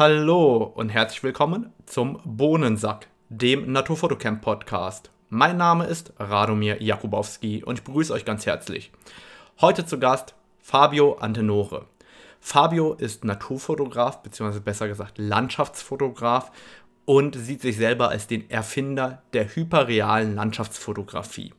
[0.00, 5.10] Hallo und herzlich willkommen zum Bohnensack, dem Naturfotocamp Podcast.
[5.28, 8.92] Mein Name ist Radomir Jakubowski und ich begrüße euch ganz herzlich.
[9.60, 11.84] Heute zu Gast Fabio Antenore.
[12.40, 16.50] Fabio ist Naturfotograf, beziehungsweise besser gesagt Landschaftsfotograf
[17.04, 21.52] und sieht sich selber als den Erfinder der hyperrealen Landschaftsfotografie.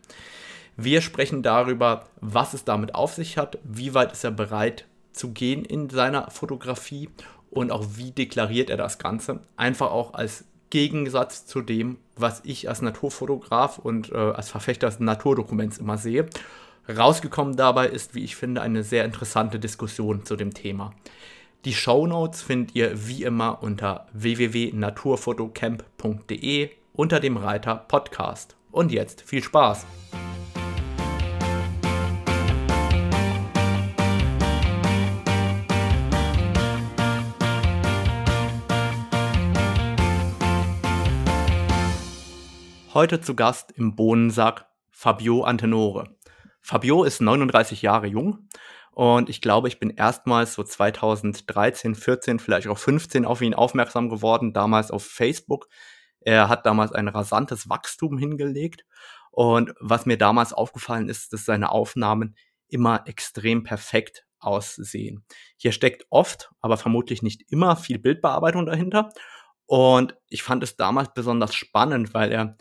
[0.75, 5.29] Wir sprechen darüber, was es damit auf sich hat, wie weit ist er bereit zu
[5.29, 7.07] gehen in seiner Fotografie
[7.51, 9.41] und auch wie deklariert er das Ganze.
[9.55, 14.99] Einfach auch als Gegensatz zu dem, was ich als Naturfotograf und äh, als Verfechter des
[14.99, 16.25] Naturdokuments immer sehe.
[16.89, 20.93] Rausgekommen dabei ist, wie ich finde, eine sehr interessante Diskussion zu dem Thema.
[21.65, 28.55] Die Show Notes findet ihr wie immer unter www.naturfotocamp.de unter dem Reiter Podcast.
[28.71, 29.85] Und jetzt viel Spaß!
[42.93, 46.13] Heute zu Gast im Bohnensack Fabio Antenore.
[46.59, 48.49] Fabio ist 39 Jahre jung
[48.91, 54.09] und ich glaube, ich bin erstmals so 2013, 14, vielleicht auch 15 auf ihn aufmerksam
[54.09, 55.69] geworden, damals auf Facebook.
[56.19, 58.83] Er hat damals ein rasantes Wachstum hingelegt
[59.31, 62.35] und was mir damals aufgefallen ist, dass seine Aufnahmen
[62.67, 65.23] immer extrem perfekt aussehen.
[65.55, 69.13] Hier steckt oft, aber vermutlich nicht immer viel Bildbearbeitung dahinter.
[69.65, 72.57] Und ich fand es damals besonders spannend, weil er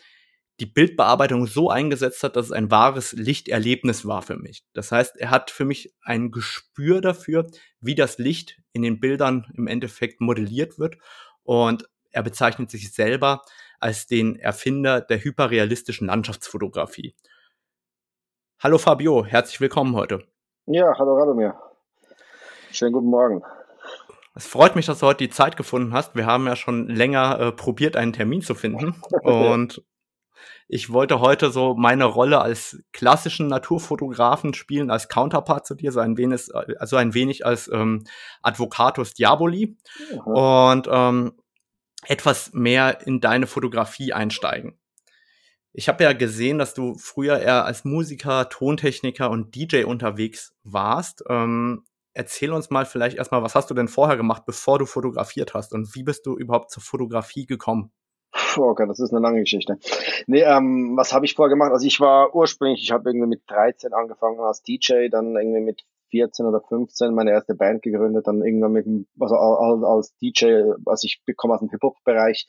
[0.60, 4.62] die Bildbearbeitung so eingesetzt hat, dass es ein wahres Lichterlebnis war für mich.
[4.74, 7.46] Das heißt, er hat für mich ein Gespür dafür,
[7.80, 10.98] wie das Licht in den Bildern im Endeffekt modelliert wird.
[11.44, 13.42] Und er bezeichnet sich selber
[13.80, 17.14] als den Erfinder der hyperrealistischen Landschaftsfotografie.
[18.62, 20.22] Hallo Fabio, herzlich willkommen heute.
[20.66, 21.58] Ja, hallo Radomir.
[22.70, 23.42] Schönen guten Morgen.
[24.34, 26.14] Es freut mich, dass du heute die Zeit gefunden hast.
[26.14, 28.94] Wir haben ja schon länger äh, probiert, einen Termin zu finden.
[29.22, 29.82] Und
[30.68, 36.00] ich wollte heute so meine Rolle als klassischen Naturfotografen spielen, als Counterpart zu dir, so
[36.00, 36.48] ein wenig,
[36.78, 38.04] also ein wenig als ähm,
[38.42, 39.76] Advocatus Diaboli
[40.12, 40.18] mhm.
[40.20, 41.32] und ähm,
[42.06, 44.78] etwas mehr in deine Fotografie einsteigen.
[45.72, 51.22] Ich habe ja gesehen, dass du früher eher als Musiker, Tontechniker und DJ unterwegs warst.
[51.28, 55.54] Ähm, erzähl uns mal vielleicht erstmal, was hast du denn vorher gemacht, bevor du fotografiert
[55.54, 57.92] hast und wie bist du überhaupt zur Fotografie gekommen?
[58.58, 59.78] Oh Gott, das ist eine lange Geschichte.
[60.26, 61.72] Nee, ähm, was habe ich vorher gemacht?
[61.72, 65.82] Also ich war ursprünglich, ich habe irgendwie mit 13 angefangen als DJ, dann irgendwie mit
[66.10, 68.86] 14 oder 15 meine erste Band gegründet, dann irgendwann mit
[69.18, 72.48] also als DJ, als ich bekomme aus dem Hip-Hop-Bereich,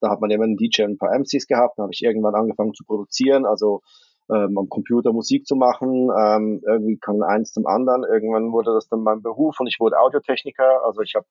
[0.00, 2.34] da hat man immer einen DJ und ein paar MCs gehabt, dann habe ich irgendwann
[2.34, 3.82] angefangen zu produzieren, also
[4.30, 6.08] ähm, am Computer Musik zu machen.
[6.18, 8.04] Ähm, irgendwie kam eins zum anderen.
[8.04, 10.84] Irgendwann wurde das dann mein Beruf und ich wurde Audiotechniker.
[10.84, 11.26] Also ich habe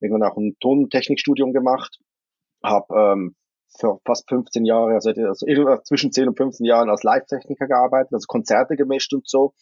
[0.00, 1.98] irgendwann auch ein Tontechnikstudium gemacht,
[2.62, 3.34] habe ähm,
[3.68, 8.26] für fast 15 Jahre, also, also zwischen 10 und 15 Jahren als Live-Techniker gearbeitet, also
[8.26, 9.52] Konzerte gemischt und so.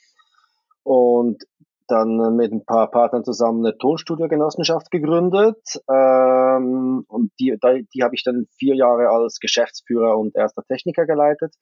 [0.83, 1.45] Und
[1.87, 5.59] dann mit ein paar Partnern zusammen eine Tonstudio-Genossenschaft gegründet.
[5.91, 11.07] Ähm, und die, die, die habe ich dann vier Jahre als Geschäftsführer und erster Techniker
[11.07, 11.55] geleitet.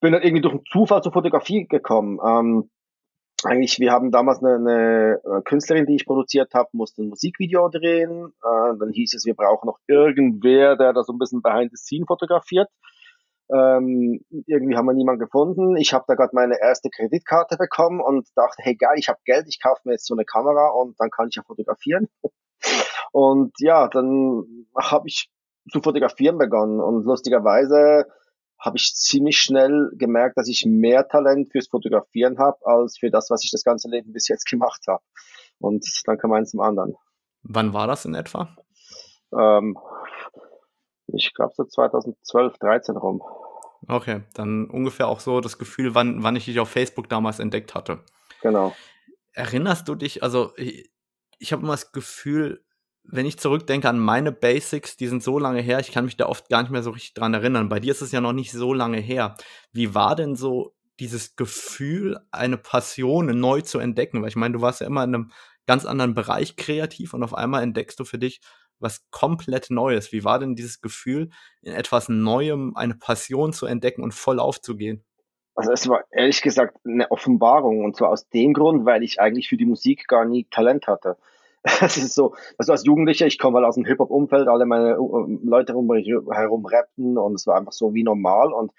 [0.00, 2.18] Bin dann irgendwie durch einen Zufall zur Fotografie gekommen.
[2.24, 2.70] Ähm,
[3.44, 7.68] eigentlich, wir haben damals eine, eine äh, Künstlerin, die ich produziert habe, musste ein Musikvideo
[7.68, 8.32] drehen.
[8.42, 11.76] Äh, dann hieß es, wir brauchen noch irgendwer, der da so ein bisschen behind the
[11.76, 12.68] scene fotografiert.
[13.52, 15.76] Ähm, irgendwie haben wir niemanden gefunden.
[15.76, 19.46] Ich habe da gerade meine erste Kreditkarte bekommen und dachte, hey geil, ich habe Geld,
[19.48, 22.08] ich kaufe mir jetzt so eine Kamera und dann kann ich ja fotografieren.
[23.12, 25.30] Und ja, dann habe ich
[25.72, 28.06] zu fotografieren begonnen und lustigerweise
[28.60, 33.30] habe ich ziemlich schnell gemerkt, dass ich mehr Talent fürs Fotografieren habe, als für das,
[33.30, 35.02] was ich das ganze Leben bis jetzt gemacht habe.
[35.58, 36.94] Und dann kam eins zum anderen.
[37.42, 38.54] Wann war das in etwa?
[39.32, 39.78] Ähm,
[41.06, 43.22] ich glaube so 2012, 13 rum.
[43.88, 47.74] Okay, dann ungefähr auch so das Gefühl, wann, wann ich dich auf Facebook damals entdeckt
[47.74, 48.04] hatte.
[48.42, 48.74] Genau.
[49.32, 50.90] Erinnerst du dich, also ich,
[51.38, 52.62] ich habe immer das Gefühl,
[53.12, 56.26] wenn ich zurückdenke an meine Basics, die sind so lange her, ich kann mich da
[56.26, 57.68] oft gar nicht mehr so richtig dran erinnern.
[57.68, 59.34] Bei dir ist es ja noch nicht so lange her.
[59.72, 64.22] Wie war denn so dieses Gefühl, eine Passion neu zu entdecken?
[64.22, 65.32] Weil ich meine, du warst ja immer in einem
[65.66, 68.40] ganz anderen Bereich kreativ und auf einmal entdeckst du für dich
[68.78, 70.12] was komplett Neues.
[70.12, 71.30] Wie war denn dieses Gefühl,
[71.62, 75.04] in etwas Neuem eine Passion zu entdecken und voll aufzugehen?
[75.54, 79.48] Also es war ehrlich gesagt eine Offenbarung und zwar aus dem Grund, weil ich eigentlich
[79.48, 81.18] für die Musik gar nie Talent hatte.
[81.82, 85.38] Es ist so, also als Jugendlicher, ich komme halt aus dem Hip-Hop-Umfeld, alle meine äh,
[85.44, 88.72] Leute rum, herum rappten und es war einfach so wie normal und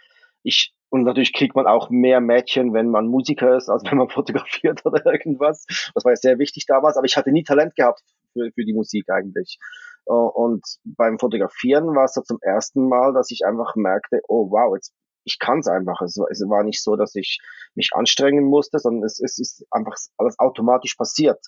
[0.44, 4.10] ich, und natürlich kriegt man auch mehr Mädchen, wenn man Musiker ist, als wenn man
[4.10, 5.66] fotografiert oder irgendwas.
[5.94, 8.02] Das war ja sehr wichtig damals, aber ich hatte nie Talent gehabt
[8.34, 9.60] für, für die Musik eigentlich.
[10.08, 14.50] Äh, und beim Fotografieren war es da zum ersten Mal, dass ich einfach merkte, oh
[14.50, 14.94] wow, jetzt
[15.24, 16.02] ich kann es einfach.
[16.02, 17.40] Es war nicht so, dass ich
[17.76, 21.40] mich anstrengen musste, sondern es, es ist einfach alles automatisch passiert.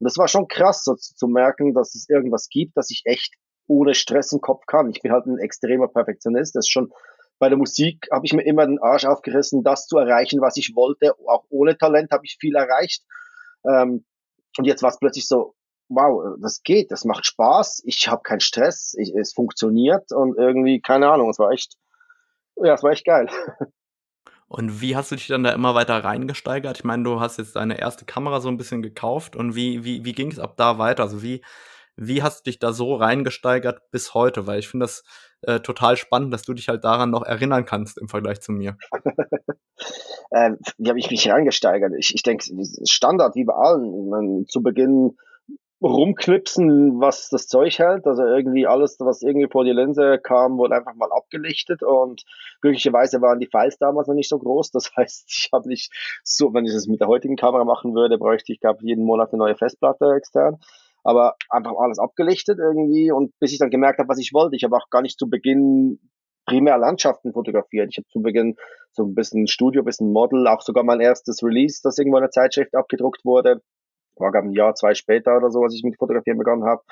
[0.00, 3.02] Und das war schon krass, so zu, zu merken, dass es irgendwas gibt, dass ich
[3.04, 3.34] echt
[3.66, 4.90] ohne Stress im Kopf kann.
[4.90, 6.54] Ich bin halt ein extremer Perfektionist.
[6.54, 6.92] Das ist schon
[7.38, 10.74] bei der Musik habe ich mir immer den Arsch aufgerissen, das zu erreichen, was ich
[10.74, 11.14] wollte.
[11.26, 13.04] Auch ohne Talent habe ich viel erreicht.
[13.64, 14.04] Ähm,
[14.56, 15.54] und jetzt war es plötzlich so,
[15.88, 20.80] wow, das geht, das macht Spaß, ich habe keinen Stress, ich, es funktioniert und irgendwie,
[20.80, 21.76] keine Ahnung, es war echt,
[22.56, 23.28] ja, es war echt geil.
[24.48, 26.78] Und wie hast du dich dann da immer weiter reingesteigert?
[26.78, 30.04] Ich meine, du hast jetzt deine erste Kamera so ein bisschen gekauft und wie, wie,
[30.04, 31.02] wie ging es ab da weiter?
[31.02, 31.42] Also wie,
[31.96, 34.46] wie hast du dich da so reingesteigert bis heute?
[34.46, 35.04] Weil ich finde das
[35.42, 38.78] äh, total spannend, dass du dich halt daran noch erinnern kannst im Vergleich zu mir.
[40.32, 41.92] ähm, wie habe ich mich reingesteigert?
[41.98, 42.44] Ich, ich denke,
[42.84, 44.08] Standard wie bei allen.
[44.08, 45.16] Meine, zu Beginn
[45.80, 48.06] rumknipsen, was das Zeug hält.
[48.06, 52.24] Also irgendwie alles, was irgendwie vor die Linse kam, wurde einfach mal abgelichtet und
[52.60, 54.70] glücklicherweise waren die Files damals noch nicht so groß.
[54.72, 55.92] Das heißt, ich habe nicht
[56.24, 59.32] so, wenn ich es mit der heutigen Kamera machen würde, bräuchte ich, glaube jeden Monat
[59.32, 60.58] eine neue Festplatte extern.
[61.04, 64.56] Aber einfach alles abgelichtet irgendwie und bis ich dann gemerkt habe, was ich wollte.
[64.56, 66.00] Ich habe auch gar nicht zu Beginn
[66.44, 67.90] primär Landschaften fotografiert.
[67.90, 68.56] Ich habe zu Beginn
[68.90, 72.22] so ein bisschen Studio, ein bisschen Model, auch sogar mein erstes Release, das irgendwo in
[72.22, 73.62] der Zeitschrift abgedruckt wurde,
[74.20, 76.82] war glaube ein Jahr, zwei später oder so, als ich mit Fotografieren begonnen habe,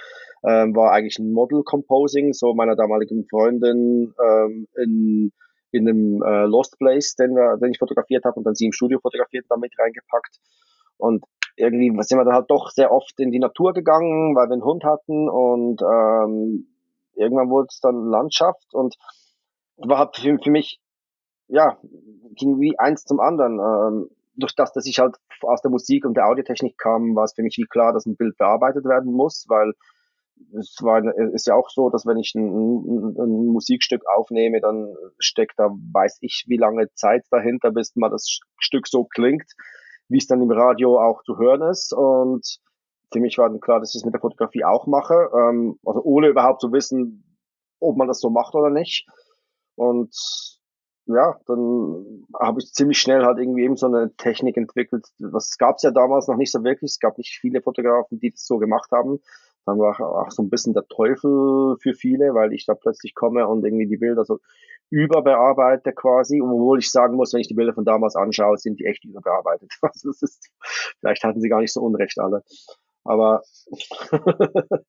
[0.44, 5.32] ähm, war eigentlich ein Model Composing, so meiner damaligen Freundin ähm, in,
[5.72, 8.72] in einem äh, Lost Place, den, wir, den ich fotografiert habe und dann sie im
[8.72, 10.38] Studio fotografiert und damit reingepackt.
[10.98, 11.24] Und
[11.56, 14.64] irgendwie sind wir dann halt doch sehr oft in die Natur gegangen, weil wir einen
[14.64, 16.68] Hund hatten und ähm,
[17.14, 18.96] irgendwann wurde es dann Landschaft und
[19.76, 20.80] war halt für, für mich,
[21.48, 21.78] ja,
[22.34, 23.58] ging wie eins zum anderen.
[23.58, 27.34] Ähm, durch das, dass ich halt aus der Musik und der Audiotechnik kam, war es
[27.34, 29.72] für mich wie klar, dass ein Bild bearbeitet werden muss, weil
[30.58, 31.02] es war,
[31.32, 36.18] ist ja auch so, dass wenn ich ein, ein, Musikstück aufnehme, dann steckt da, weiß
[36.20, 39.50] ich, wie lange Zeit dahinter, bis mal das Stück so klingt,
[40.08, 41.92] wie es dann im Radio auch zu hören ist.
[41.94, 42.58] Und
[43.12, 46.02] für mich war dann klar, dass ich es mit der Fotografie auch mache, ähm, also
[46.02, 47.38] ohne überhaupt zu wissen,
[47.80, 49.06] ob man das so macht oder nicht.
[49.74, 50.14] Und
[51.06, 55.06] ja, dann habe ich ziemlich schnell halt irgendwie eben so eine Technik entwickelt.
[55.18, 56.90] Das gab es ja damals noch nicht so wirklich.
[56.92, 59.20] Es gab nicht viele Fotografen, die das so gemacht haben.
[59.66, 63.46] Dann war auch so ein bisschen der Teufel für viele, weil ich da plötzlich komme
[63.48, 64.38] und irgendwie die Bilder so
[64.90, 66.40] überbearbeite quasi.
[66.40, 69.72] Obwohl ich sagen muss, wenn ich die Bilder von damals anschaue, sind die echt überbearbeitet.
[69.82, 70.50] Also das ist,
[71.00, 72.42] vielleicht hatten sie gar nicht so Unrecht alle.
[73.04, 73.42] Aber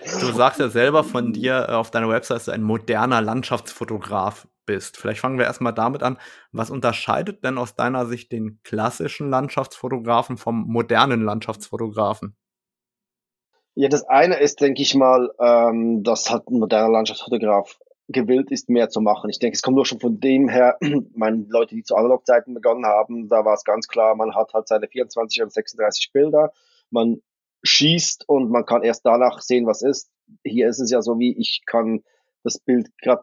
[0.00, 4.96] Du sagst ja selber von dir auf deiner Website, dass du ein moderner Landschaftsfotograf bist.
[4.96, 6.18] Vielleicht fangen wir erstmal damit an.
[6.52, 12.36] Was unterscheidet denn aus deiner Sicht den klassischen Landschaftsfotografen vom modernen Landschaftsfotografen?
[13.74, 17.78] Ja, das eine ist, denke ich mal, ähm, dass halt ein moderner Landschaftsfotograf
[18.08, 19.30] gewillt ist, mehr zu machen.
[19.30, 20.78] Ich denke, es kommt nur schon von dem her,
[21.14, 24.68] meine Leute, die zu Analogzeiten begonnen haben, da war es ganz klar, man hat halt
[24.68, 26.52] seine 24 oder 36 Bilder,
[26.90, 27.20] man
[27.62, 30.10] schießt und man kann erst danach sehen, was ist.
[30.44, 32.02] Hier ist es ja so, wie ich kann
[32.44, 33.22] das Bild gerade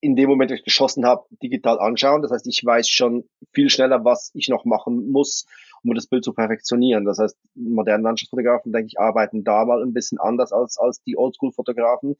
[0.00, 2.22] in dem Moment, wo ich geschossen habe, digital anschauen.
[2.22, 5.46] Das heißt, ich weiß schon viel schneller, was ich noch machen muss,
[5.82, 7.04] um das Bild zu perfektionieren.
[7.04, 11.16] Das heißt, moderne Landschaftsfotografen, denke ich, arbeiten da mal ein bisschen anders als, als die
[11.16, 12.16] Oldschool-Fotografen.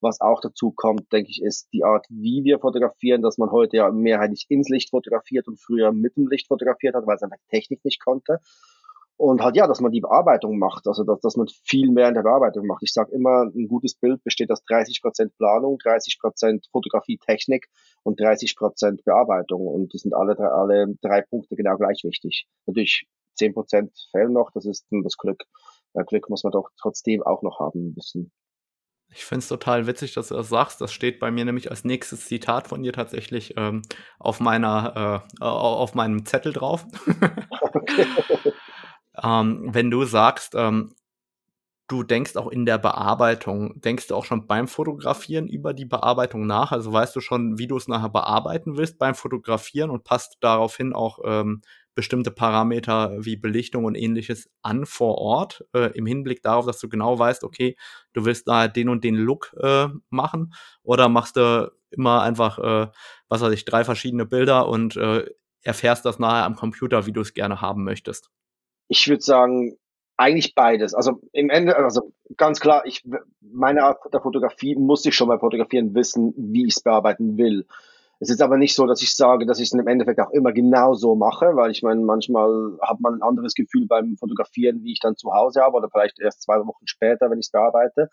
[0.00, 3.78] Was auch dazu kommt, denke ich, ist die Art, wie wir fotografieren, dass man heute
[3.78, 7.38] ja mehrheitlich ins Licht fotografiert und früher mit dem Licht fotografiert hat, weil es einfach
[7.50, 8.40] Technik nicht konnte.
[9.18, 12.14] Und halt ja, dass man die Bearbeitung macht, also dass, dass man viel mehr in
[12.14, 12.84] der Bearbeitung macht.
[12.84, 17.66] Ich sage immer, ein gutes Bild besteht aus 30 Prozent Planung, 30 Prozent Fotografie-Technik
[18.04, 19.66] und 30 Prozent Bearbeitung.
[19.66, 22.46] Und das sind alle drei, alle drei Punkte genau gleich wichtig.
[22.66, 25.42] Natürlich 10 Prozent fehlen noch, das ist das Glück.
[25.94, 28.30] Bei Glück muss man doch trotzdem auch noch haben müssen.
[29.10, 30.80] Ich finde es total witzig, dass du das sagst.
[30.80, 33.82] Das steht bei mir nämlich als nächstes Zitat von dir tatsächlich ähm,
[34.20, 36.86] auf meiner äh, auf meinem Zettel drauf.
[37.70, 38.06] Okay.
[39.22, 40.94] Ähm, wenn du sagst, ähm,
[41.88, 46.46] du denkst auch in der Bearbeitung, denkst du auch schon beim Fotografieren über die Bearbeitung
[46.46, 46.72] nach?
[46.72, 50.92] Also weißt du schon, wie du es nachher bearbeiten willst beim Fotografieren und passt daraufhin
[50.92, 51.62] auch ähm,
[51.94, 56.88] bestimmte Parameter wie Belichtung und ähnliches an vor Ort, äh, im Hinblick darauf, dass du
[56.88, 57.76] genau weißt, okay,
[58.12, 62.88] du willst da den und den Look äh, machen oder machst du immer einfach, äh,
[63.28, 65.24] was weiß ich, drei verschiedene Bilder und äh,
[65.62, 68.30] erfährst das nachher am Computer, wie du es gerne haben möchtest?
[68.88, 69.76] Ich würde sagen,
[70.16, 70.94] eigentlich beides.
[70.94, 73.04] Also im Ende, also ganz klar, ich
[73.40, 77.66] meine Art der Fotografie muss ich schon beim Fotografieren wissen, wie ich es bearbeiten will.
[78.20, 80.52] Es ist aber nicht so, dass ich sage, dass ich es im Endeffekt auch immer
[80.52, 84.92] genau so mache, weil ich meine, manchmal hat man ein anderes Gefühl beim Fotografieren, wie
[84.92, 88.10] ich dann zu Hause habe oder vielleicht erst zwei Wochen später, wenn ich es bearbeite.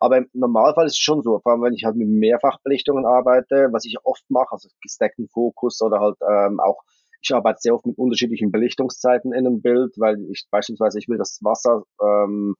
[0.00, 3.68] Aber im Normalfall ist es schon so, vor allem wenn ich halt mit Mehrfachbelichtungen arbeite,
[3.70, 6.82] was ich oft mache, also gestackten Fokus oder halt ähm, auch,
[7.24, 11.18] ich arbeite sehr oft mit unterschiedlichen Belichtungszeiten in einem Bild, weil ich beispielsweise, ich will
[11.18, 12.54] das Wasser ähm,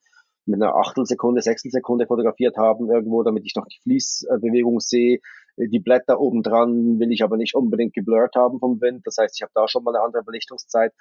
[0.46, 5.20] mit einer Achtelsekunde, Sechstelsekunde fotografiert haben irgendwo, damit ich noch die Fließbewegung sehe.
[5.56, 9.02] Die Blätter oben dran will ich aber nicht unbedingt geblurrt haben vom Wind.
[9.04, 10.92] Das heißt, ich habe da schon mal eine andere Belichtungszeit.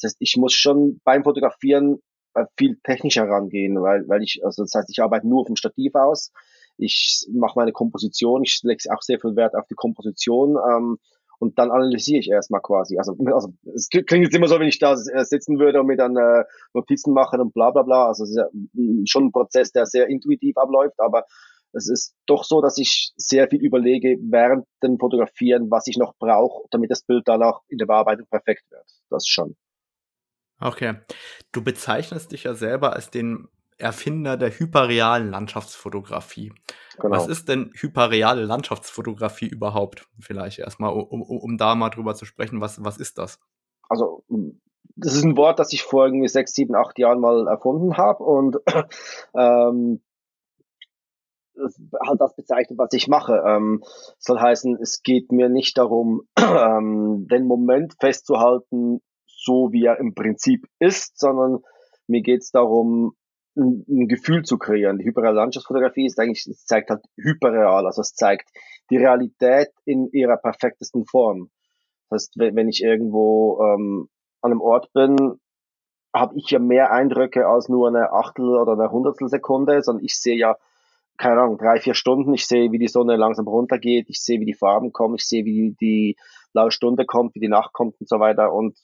[0.00, 1.98] Das heißt, ich muss schon beim Fotografieren
[2.34, 5.94] äh, viel technischer rangehen, weil, weil ich, also das heißt, ich arbeite nur vom Stativ
[5.94, 6.32] aus.
[6.76, 10.56] Ich mache meine Komposition, ich lege auch sehr viel Wert auf die Komposition.
[10.56, 10.98] Ähm,
[11.40, 12.98] und dann analysiere ich erstmal quasi.
[12.98, 15.96] Also, also es klingt jetzt immer so, wenn ich da äh, sitzen würde und mir
[15.96, 16.44] dann äh,
[16.74, 18.06] Notizen machen und bla bla bla.
[18.06, 18.46] Also es ist ja
[19.06, 21.24] schon ein Prozess, der sehr intuitiv abläuft, aber
[21.72, 26.14] es ist doch so, dass ich sehr viel überlege während dem Fotografieren, was ich noch
[26.18, 28.84] brauche, damit das Bild danach in der Bearbeitung perfekt wird.
[29.08, 29.56] Das schon.
[30.60, 30.96] Okay.
[31.52, 36.52] Du bezeichnest dich ja selber als den Erfinder der hyperrealen Landschaftsfotografie.
[37.00, 37.16] Genau.
[37.16, 40.06] Was ist denn hyperreale Landschaftsfotografie überhaupt?
[40.20, 43.38] Vielleicht erstmal, um, um, um da mal drüber zu sprechen, was, was ist das?
[43.88, 44.24] Also,
[44.96, 48.22] das ist ein Wort, das ich vor irgendwie sechs, sieben, acht Jahren mal erfunden habe
[48.22, 48.58] und
[49.34, 50.00] ähm,
[52.06, 53.42] halt das bezeichnet, was ich mache.
[53.46, 53.82] Ähm,
[54.18, 60.14] soll heißen, es geht mir nicht darum, ähm, den Moment festzuhalten, so wie er im
[60.14, 61.60] Prinzip ist, sondern
[62.06, 63.14] mir geht es darum,
[63.60, 64.98] ein, ein, Gefühl zu kreieren.
[64.98, 68.50] Die hyperreale Landschaftsfotografie ist eigentlich, es zeigt halt hyperreal, also es zeigt
[68.90, 71.50] die Realität in ihrer perfektesten Form.
[72.08, 74.08] Das heißt, wenn, wenn ich irgendwo ähm,
[74.40, 75.16] an einem Ort bin,
[76.12, 80.18] habe ich ja mehr Eindrücke als nur eine Achtel oder eine Hundertstel Sekunde, sondern ich
[80.18, 80.56] sehe ja,
[81.16, 84.46] keine Ahnung, drei, vier Stunden, ich sehe, wie die Sonne langsam runtergeht, ich sehe, wie
[84.46, 86.16] die Farben kommen, ich sehe, wie die
[86.52, 88.52] blaue Stunde kommt, wie die Nacht kommt und so weiter.
[88.52, 88.78] Und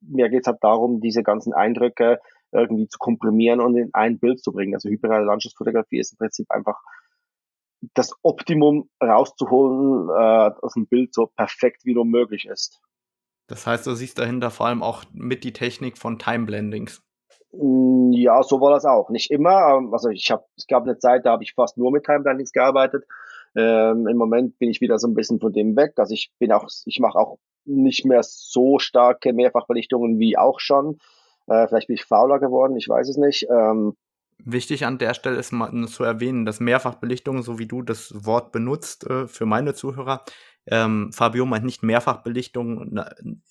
[0.00, 2.20] mir geht es halt darum, diese ganzen Eindrücke
[2.52, 4.74] irgendwie zu komprimieren und in ein Bild zu bringen.
[4.74, 6.80] Also hyperreale Landschaftsfotografie ist im Prinzip einfach
[7.94, 12.80] das Optimum rauszuholen, äh, dass ein Bild so perfekt wie nur möglich ist.
[13.46, 17.02] Das heißt, du siehst dahinter vor allem auch mit die Technik von Time-Blendings.
[17.52, 19.10] Mm, ja, so war das auch.
[19.10, 19.76] Nicht immer.
[19.76, 22.52] Ähm, also ich habe, es gab eine Zeit, da habe ich fast nur mit Time-Blendings
[22.52, 23.04] gearbeitet.
[23.56, 25.94] Ähm, Im Moment bin ich wieder so ein bisschen von dem weg.
[25.96, 30.98] Also ich bin auch, ich mache auch nicht mehr so starke Mehrfachbelichtungen wie auch schon.
[31.48, 33.46] Äh, vielleicht bin ich fauler geworden, ich weiß es nicht.
[33.50, 33.94] Ähm,
[34.44, 38.52] Wichtig an der Stelle ist mal zu erwähnen, dass Mehrfachbelichtung, so wie du das Wort
[38.52, 40.22] benutzt, äh, für meine Zuhörer,
[40.70, 43.00] ähm, Fabio meint nicht Mehrfachbelichtung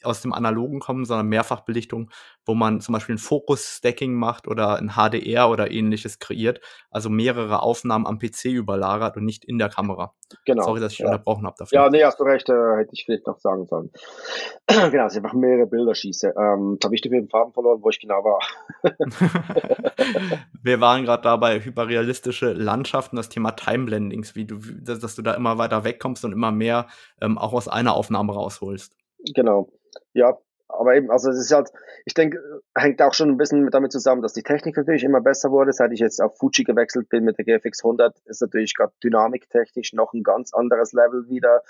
[0.04, 2.10] aus dem Analogen kommen, sondern Mehrfachbelichtung,
[2.46, 7.62] wo man zum Beispiel ein Fokus-Stacking macht oder ein HDR oder ähnliches kreiert, also mehrere
[7.62, 10.14] Aufnahmen am PC überlagert und nicht in der Kamera.
[10.46, 10.64] Genau.
[10.64, 11.06] Sorry, dass ich ja.
[11.08, 11.80] unterbrochen habe dafür.
[11.80, 13.92] Ja, nee, hast du recht, äh, hätte ich vielleicht noch sagen sollen.
[14.68, 16.34] genau, dass ich einfach mehrere Bilder schieße.
[16.38, 18.40] Ähm, da habe ich die Farben verloren, wo ich genau war.
[20.64, 25.58] Wir waren gerade dabei, hyperrealistische Landschaften, das Thema Timeblendings, wie du, dass du da immer
[25.58, 26.88] weiter wegkommst und immer mehr
[27.22, 28.96] ähm, auch aus einer Aufnahme rausholst.
[29.34, 29.70] Genau.
[30.14, 30.38] Ja,
[30.68, 31.72] aber eben, also es ist halt,
[32.06, 32.40] ich denke,
[32.76, 35.72] hängt auch schon ein bisschen damit zusammen, dass die Technik natürlich immer besser wurde.
[35.72, 39.94] Seit ich jetzt auf Fuji gewechselt bin mit der GFX 100, ist natürlich gerade dynamiktechnisch
[39.94, 41.64] noch ein ganz anderes Level wieder,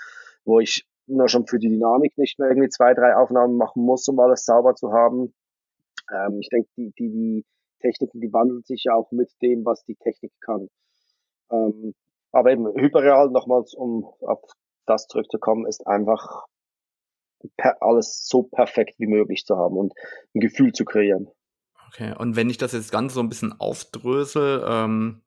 [0.44, 4.06] wo ich nur schon für die Dynamik nicht mehr irgendwie zwei, drei Aufnahmen machen muss,
[4.08, 5.32] um alles sauber zu haben.
[6.12, 7.46] Ähm, ich denke, die, die, die
[7.80, 10.68] Techniken, die wandeln sich ja auch mit dem, was die Technik kann.
[11.50, 11.94] Ähm,
[12.32, 14.42] aber eben Hyperreal, nochmals, um auf
[14.88, 16.46] das zurückzukommen, ist einfach
[17.80, 19.92] alles so perfekt wie möglich zu haben und
[20.34, 21.28] ein Gefühl zu kreieren.
[21.88, 25.22] Okay, und wenn ich das jetzt ganz so ein bisschen aufdrösel, ähm,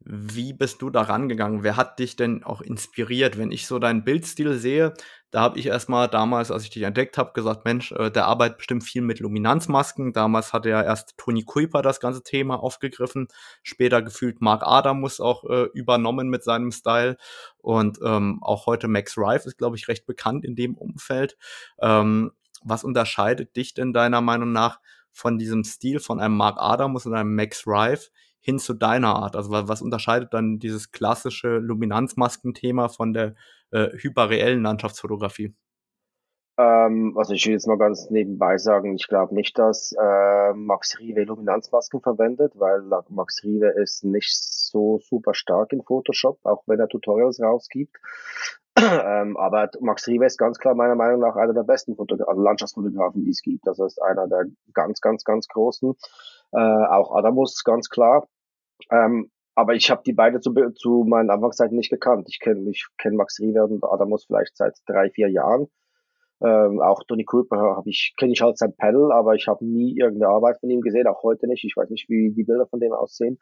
[0.00, 1.62] wie bist du da rangegangen?
[1.62, 3.38] Wer hat dich denn auch inspiriert?
[3.38, 4.92] Wenn ich so deinen Bildstil sehe,
[5.34, 8.58] da habe ich erstmal damals, als ich dich entdeckt habe, gesagt, Mensch, äh, der arbeitet
[8.58, 10.12] bestimmt viel mit Luminanzmasken.
[10.12, 13.26] Damals hatte ja erst Toni Kuiper das ganze Thema aufgegriffen.
[13.64, 17.16] Später gefühlt Mark Adamus auch äh, übernommen mit seinem Style.
[17.58, 21.36] Und ähm, auch heute Max Rife ist, glaube ich, recht bekannt in dem Umfeld.
[21.80, 22.30] Ähm,
[22.62, 24.78] was unterscheidet dich denn deiner Meinung nach
[25.10, 29.34] von diesem Stil von einem Mark Adamus und einem Max Rife hin zu deiner Art?
[29.34, 33.34] Also was unterscheidet dann dieses klassische Luminanzmaskenthema von der
[33.74, 35.54] äh, hyperreellen Landschaftsfotografie?
[36.56, 40.98] Ähm, also ich will jetzt mal ganz nebenbei sagen, ich glaube nicht, dass äh, Max
[41.00, 46.78] Rive Luminanzmasken verwendet, weil Max Rive ist nicht so super stark in Photoshop, auch wenn
[46.78, 47.96] er Tutorials rausgibt.
[48.78, 52.40] ähm, aber Max Rive ist ganz klar meiner Meinung nach einer der besten Fotogra also
[52.40, 53.66] Landschaftsfotografen, die es gibt.
[53.66, 55.94] Also ist einer der ganz, ganz, ganz großen.
[56.52, 58.28] Äh, auch Adamus, ganz klar.
[58.90, 62.26] Ähm, aber ich habe die beide zu, zu meinen Anfangszeiten nicht gekannt.
[62.28, 65.68] Ich kenne ich kenn Max Riewer und Adamus vielleicht seit drei, vier Jahren.
[66.42, 69.96] Ähm, auch Tony Cooper habe ich kenne ich halt sein Panel, aber ich habe nie
[69.96, 71.64] irgendeine Arbeit von ihm gesehen, auch heute nicht.
[71.64, 73.38] Ich weiß nicht, wie die Bilder von dem aussehen.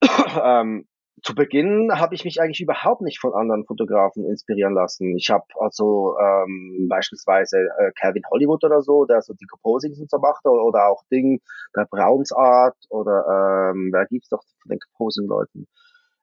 [0.42, 0.86] ähm,
[1.22, 5.16] zu Beginn habe ich mich eigentlich überhaupt nicht von anderen Fotografen inspirieren lassen.
[5.16, 10.10] Ich habe also ähm, beispielsweise äh, Calvin Hollywood oder so, der so die Composings und
[10.10, 11.40] so macht, oder, oder auch Ding,
[11.76, 15.68] der Browns Art oder ähm, wer gibt's doch von den Composing-Leuten.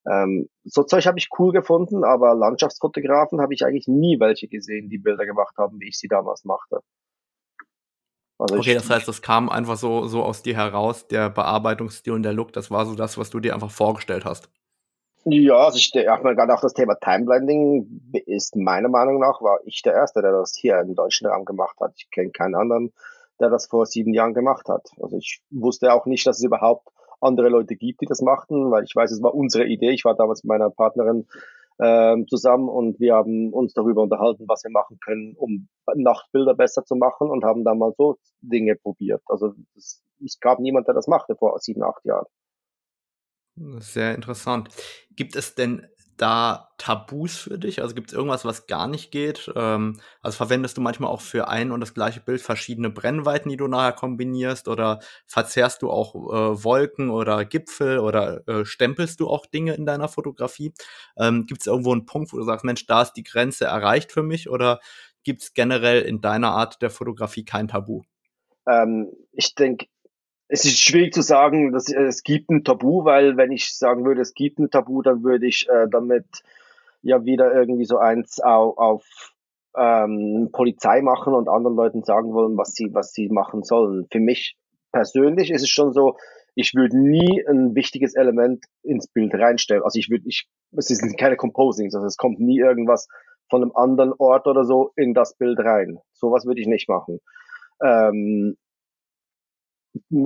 [0.10, 4.90] Ähm, so Zeug habe ich cool gefunden, aber Landschaftsfotografen habe ich eigentlich nie welche gesehen,
[4.90, 6.80] die Bilder gemacht haben, wie ich sie damals machte.
[8.38, 12.24] Also okay, das heißt, das kam einfach so, so aus dir heraus, der Bearbeitungsstil und
[12.24, 14.50] der Look, das war so das, was du dir einfach vorgestellt hast.
[15.26, 19.82] Ja, also ich, mal gerade auch das Thema Timeblending ist meiner Meinung nach, war ich
[19.82, 21.94] der Erste, der das hier im deutschen Raum gemacht hat.
[21.98, 22.94] Ich kenne keinen anderen,
[23.40, 24.90] der das vor sieben Jahren gemacht hat.
[25.02, 26.88] Also ich wusste auch nicht, dass es überhaupt
[27.22, 29.92] andere Leute gibt, die das machten, weil ich weiß, es war unsere Idee.
[29.92, 31.28] Ich war damals mit meiner Partnerin
[31.82, 36.86] ähm, zusammen und wir haben uns darüber unterhalten, was wir machen können, um Nachtbilder besser
[36.86, 39.22] zu machen und haben dann mal so Dinge probiert.
[39.28, 42.26] Also es, es gab niemand, der das machte vor sieben, acht Jahren.
[43.80, 44.70] Sehr interessant.
[45.16, 45.86] Gibt es denn
[46.16, 47.82] da Tabus für dich?
[47.82, 49.52] Also gibt es irgendwas, was gar nicht geht?
[49.56, 53.58] Ähm, also verwendest du manchmal auch für ein und das gleiche Bild verschiedene Brennweiten, die
[53.58, 54.68] du nachher kombinierst?
[54.70, 59.86] Oder verzerrst du auch äh, Wolken oder Gipfel oder äh, stempelst du auch Dinge in
[59.86, 60.74] deiner Fotografie?
[61.18, 64.12] Ähm, gibt es irgendwo einen Punkt, wo du sagst, Mensch, da ist die Grenze erreicht
[64.12, 64.50] für mich?
[64.50, 64.80] Oder
[65.24, 68.04] gibt es generell in deiner Art der Fotografie kein Tabu?
[68.68, 69.88] Ähm, ich denke,
[70.50, 74.22] es ist schwierig zu sagen, dass es gibt ein Tabu, weil wenn ich sagen würde,
[74.22, 76.26] es gibt ein Tabu, dann würde ich äh, damit
[77.04, 79.06] ja wieder irgendwie so eins auf, auf
[79.78, 84.08] ähm, Polizei machen und anderen Leuten sagen wollen, was sie, was sie machen sollen.
[84.12, 84.58] Für mich
[84.92, 86.18] persönlich ist es schon so,
[86.56, 89.84] ich würde nie ein wichtiges Element ins Bild reinstellen.
[89.84, 93.08] Also ich würde, ich, es sind keine Composings, also es kommt nie irgendwas
[93.52, 96.00] von einem anderen Ort oder so in das Bild rein.
[96.12, 97.20] Sowas würde ich nicht machen.
[97.84, 98.58] Ähm,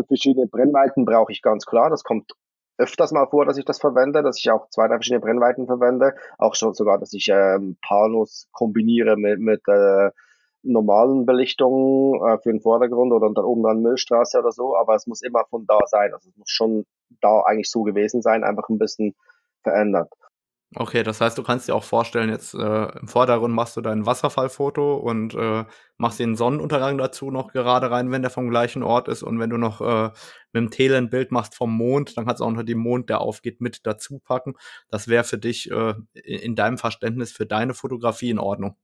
[0.08, 1.90] verschiedene Brennweiten brauche ich ganz klar.
[1.90, 2.32] Das kommt
[2.78, 6.16] öfters mal vor, dass ich das verwende, dass ich auch zwei, drei verschiedene Brennweiten verwende.
[6.38, 10.12] Auch schon sogar, dass ich ähm, Panos kombiniere mit, mit äh,
[10.64, 14.76] normalen Belichtungen äh, für den Vordergrund oder dann oben dran Müllstraße oder so.
[14.76, 16.14] Aber es muss immer von da sein.
[16.14, 16.86] Also es muss schon
[17.22, 19.16] da eigentlich so gewesen sein, einfach ein bisschen
[19.62, 20.12] verändert.
[20.76, 24.08] Okay, das heißt, du kannst dir auch vorstellen, jetzt äh, im Vordergrund machst du dein
[24.08, 25.66] Wasserfallfoto und äh,
[25.98, 29.22] machst den Sonnenuntergang dazu noch gerade rein, wenn der vom gleichen Ort ist.
[29.22, 30.10] Und wenn du noch äh,
[30.52, 33.10] mit dem Tele ein Bild machst vom Mond, dann kannst du auch noch den Mond,
[33.10, 34.56] der aufgeht, mit dazu packen.
[34.90, 38.76] Das wäre für dich äh, in deinem Verständnis für deine Fotografie in Ordnung.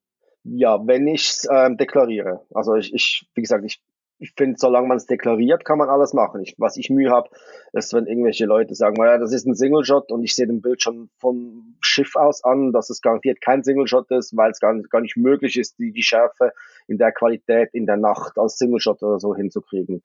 [0.43, 2.45] Ja, wenn ich es ähm, deklariere.
[2.53, 3.81] Also ich, ich, wie gesagt, ich
[4.19, 6.41] ich finde, solange man es deklariert, kann man alles machen.
[6.41, 7.29] Ich, was ich Mühe habe,
[7.71, 10.81] ist, wenn irgendwelche Leute sagen, naja, das ist ein Single-Shot und ich sehe den Bild
[10.81, 14.89] schon vom Schiff aus an, dass es garantiert kein Single-Shot ist, weil es gar nicht,
[14.89, 16.51] gar nicht möglich ist, die, die Schärfe
[16.87, 20.03] in der Qualität in der Nacht als Single-Shot oder so hinzukriegen.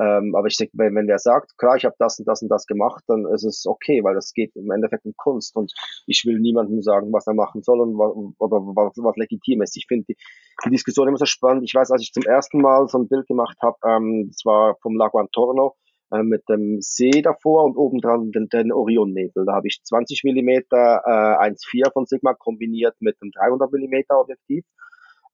[0.00, 2.48] Ähm, aber ich denke, wenn, wenn wer sagt, klar, ich habe das und das und
[2.48, 5.72] das gemacht, dann ist es okay, weil das geht im Endeffekt um Kunst und
[6.06, 9.76] ich will niemandem sagen, was er machen soll und was, oder was, was legitim ist.
[9.76, 10.16] Ich finde die,
[10.64, 11.64] die Diskussion immer so spannend.
[11.64, 14.76] Ich weiß, als ich zum ersten Mal so ein Bild gemacht habe, ähm, das war
[14.82, 15.74] vom Lago Antorno,
[16.12, 19.44] äh, mit dem See davor und obendran den, den Orionnebel.
[19.46, 24.64] Da habe ich 20 Millimeter äh, 1,4 von Sigma kombiniert mit einem 300 Millimeter Objektiv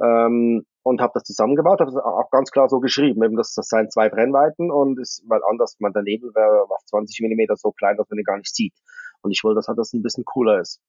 [0.03, 3.68] ähm, und habe das zusammengebaut, habe das auch ganz klar so geschrieben, eben das, das
[3.68, 7.73] seien zwei Brennweiten und ist, weil anders, man der Nebel wäre auf 20 Millimeter so
[7.73, 8.75] klein, dass man ihn gar nicht sieht.
[9.23, 10.81] Und ich wollte, dass halt das ein bisschen cooler ist.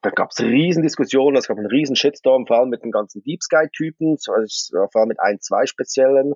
[0.00, 3.22] Da gab es riesen Diskussionen, es gab einen riesen Shitstorm, vor allem mit den ganzen
[3.22, 6.34] Deep Sky-Typen, also vor allem mit ein, zwei speziellen,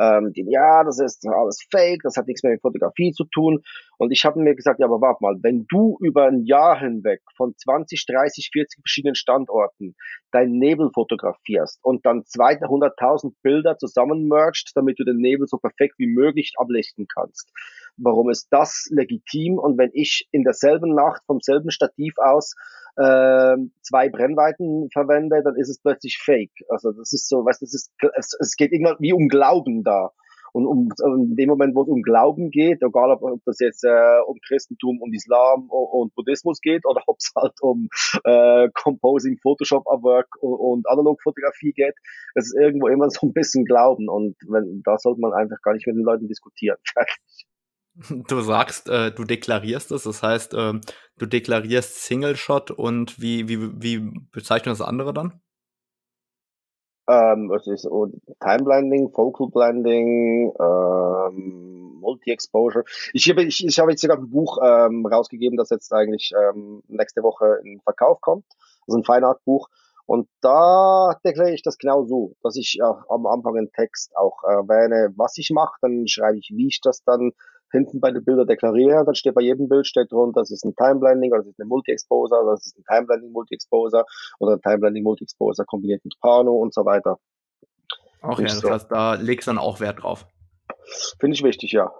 [0.00, 3.62] ähm, die, ja, das ist alles fake, das hat nichts mehr mit Fotografie zu tun.
[3.98, 7.20] Und ich habe mir gesagt, ja, aber warte mal, wenn du über ein Jahr hinweg
[7.36, 9.94] von 20, 30, 40 verschiedenen Standorten
[10.30, 16.06] deinen Nebel fotografierst und dann 200.000 Bilder zusammenmerged, damit du den Nebel so perfekt wie
[16.06, 17.52] möglich ablichten kannst.
[17.98, 19.58] Warum ist das legitim?
[19.58, 22.54] Und wenn ich in derselben Nacht vom selben Stativ aus
[22.96, 26.52] äh, zwei Brennweiten verwende, dann ist es plötzlich fake.
[26.68, 30.10] Also das ist so, weißt du, es, es, es geht irgendwann wie um Glauben da.
[30.52, 33.84] Und um, in dem Moment, wo es um Glauben geht, egal ob, ob das jetzt
[33.84, 37.88] äh, um Christentum und Islam und, und Buddhismus geht oder ob es halt um
[38.24, 41.94] äh, Composing, Photoshop Work und, und Analogfotografie geht,
[42.34, 45.74] es ist irgendwo immer so ein bisschen Glauben und wenn, da sollte man einfach gar
[45.74, 46.78] nicht mit den Leuten diskutieren.
[48.08, 50.72] Du sagst, äh, du deklarierst es, das heißt, äh,
[51.18, 55.40] du deklarierst Single Shot und wie, wie, wie bezeichnen das andere dann?
[57.08, 62.84] Ähm, es ist Time Blending, Focal Blending, ähm, Multi-Exposure.
[63.12, 66.82] Ich habe ich, ich habe jetzt sogar ein Buch ähm, rausgegeben, das jetzt eigentlich ähm,
[66.86, 68.44] nächste Woche in Verkauf kommt.
[68.86, 69.68] Also ein Feinart-Buch.
[70.06, 74.42] Und da erkläre ich das genau so, dass ich äh, am Anfang im Text auch
[74.44, 77.32] erwähne, was ich mache, dann schreibe ich, wie ich das dann
[77.72, 79.04] hinten bei den Bildern deklariere.
[79.04, 81.68] Dann steht bei jedem Bild steht drunter, das ist ein Timeblending oder das ist eine
[81.68, 84.04] Multi-Exposure oder das ist ein Timeblending Multi-Exposure
[84.38, 87.18] oder ein Timeblending Multi-Exposure kombiniert mit Pano und so weiter.
[88.22, 88.70] Okay, das so.
[88.70, 90.26] heißt, da legst du dann auch Wert drauf.
[91.18, 91.90] Finde ich wichtig, ja.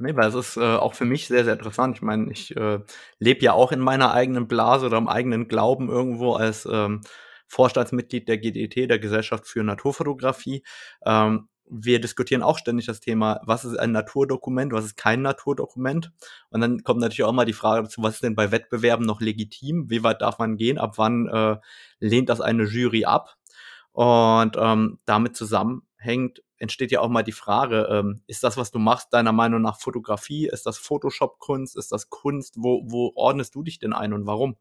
[0.00, 1.96] Nee, weil es ist äh, auch für mich sehr, sehr interessant.
[1.96, 2.78] Ich meine, ich äh,
[3.18, 7.00] lebe ja auch in meiner eigenen Blase oder im eigenen Glauben irgendwo als ähm,
[7.48, 10.62] Vorstandsmitglied der GDT, der Gesellschaft für Naturfotografie.
[11.04, 16.12] Ähm, wir diskutieren auch ständig das Thema, was ist ein Naturdokument, was ist kein Naturdokument.
[16.50, 19.20] Und dann kommt natürlich auch mal die Frage dazu, was ist denn bei Wettbewerben noch
[19.20, 19.90] legitim?
[19.90, 20.78] Wie weit darf man gehen?
[20.78, 21.56] Ab wann äh,
[22.00, 23.36] lehnt das eine Jury ab?
[23.92, 28.78] Und ähm, damit zusammenhängt, entsteht ja auch mal die Frage, ähm, ist das, was du
[28.78, 30.46] machst, deiner Meinung nach Fotografie?
[30.46, 31.76] Ist das Photoshop-Kunst?
[31.76, 32.54] Ist das Kunst?
[32.58, 34.56] Wo, wo ordnest du dich denn ein und warum?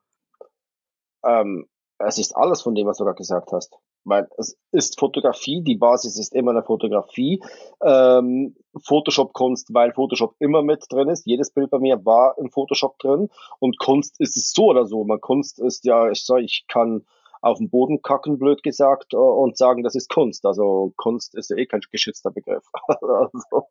[1.23, 1.67] Ähm,
[1.99, 3.77] es ist alles von dem, was du gerade gesagt hast.
[4.07, 7.43] Weil es ist Fotografie, die Basis ist immer eine Fotografie.
[7.81, 11.25] Ähm, Photoshop-Kunst, weil Photoshop immer mit drin ist.
[11.25, 13.29] Jedes Bild bei mir war im Photoshop drin.
[13.59, 15.03] Und Kunst ist es so oder so.
[15.03, 17.05] Man Kunst ist ja, ich sag, ich kann
[17.41, 20.45] auf den Boden kacken, blöd gesagt, äh, und sagen, das ist Kunst.
[20.45, 22.63] Also Kunst ist ja eh kein geschützter Begriff.
[22.87, 23.67] also,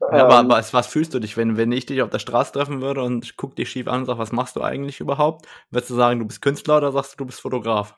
[0.00, 2.52] ja, aber, ähm, aber was fühlst du dich, wenn, wenn ich dich auf der Straße
[2.52, 5.46] treffen würde und guck dich schief an und sag, was machst du eigentlich überhaupt?
[5.70, 7.94] Würdest du sagen, du bist Künstler oder sagst du, du bist Fotograf?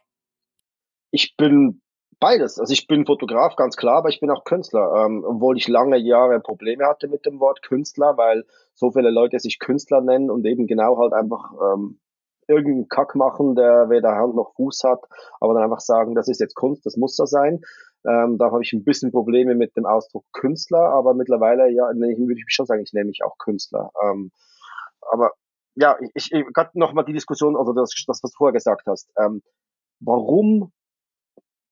[1.11, 1.83] Ich bin
[2.21, 2.59] beides.
[2.59, 5.05] Also ich bin Fotograf, ganz klar, aber ich bin auch Künstler.
[5.05, 8.45] Ähm, obwohl ich lange Jahre Probleme hatte mit dem Wort Künstler, weil
[8.75, 11.99] so viele Leute sich Künstler nennen und eben genau halt einfach ähm,
[12.47, 15.05] irgendeinen Kack machen, der weder Hand noch Fuß hat,
[15.41, 17.61] aber dann einfach sagen, das ist jetzt Kunst, das muss so sein.
[18.05, 22.35] Ähm, da habe ich ein bisschen Probleme mit dem Ausdruck Künstler, aber mittlerweile, ja, würde
[22.35, 23.91] ich schon sagen, ich nenne mich auch Künstler.
[24.03, 24.33] Ähm,
[25.13, 25.33] aber
[25.75, 29.11] ja, ich, ich gerade nochmal die Diskussion, also das, das, was du vorher gesagt hast.
[29.19, 29.43] Ähm,
[30.01, 30.73] warum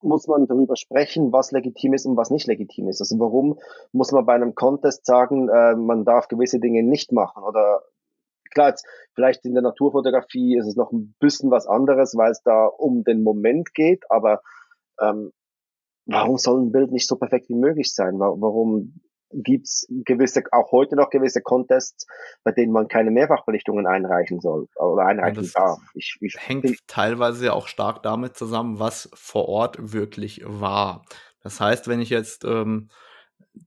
[0.00, 3.00] muss man darüber sprechen, was legitim ist und was nicht legitim ist.
[3.00, 3.58] Also warum
[3.92, 7.82] muss man bei einem Contest sagen, äh, man darf gewisse Dinge nicht machen oder
[8.50, 12.42] Klar, jetzt vielleicht in der Naturfotografie ist es noch ein bisschen was anderes, weil es
[12.42, 14.42] da um den Moment geht, aber
[15.00, 15.32] ähm,
[16.06, 18.18] warum soll ein Bild nicht so perfekt wie möglich sein?
[18.18, 19.00] Warum
[19.32, 22.06] gibt's gewisse, auch heute noch gewisse Contests,
[22.44, 25.78] bei denen man keine Mehrfachbelichtungen einreichen soll oder einreichen ja, darf.
[25.94, 31.04] Ich, ich hängt bin, teilweise ja auch stark damit zusammen, was vor Ort wirklich war.
[31.42, 32.88] Das heißt, wenn ich jetzt ähm,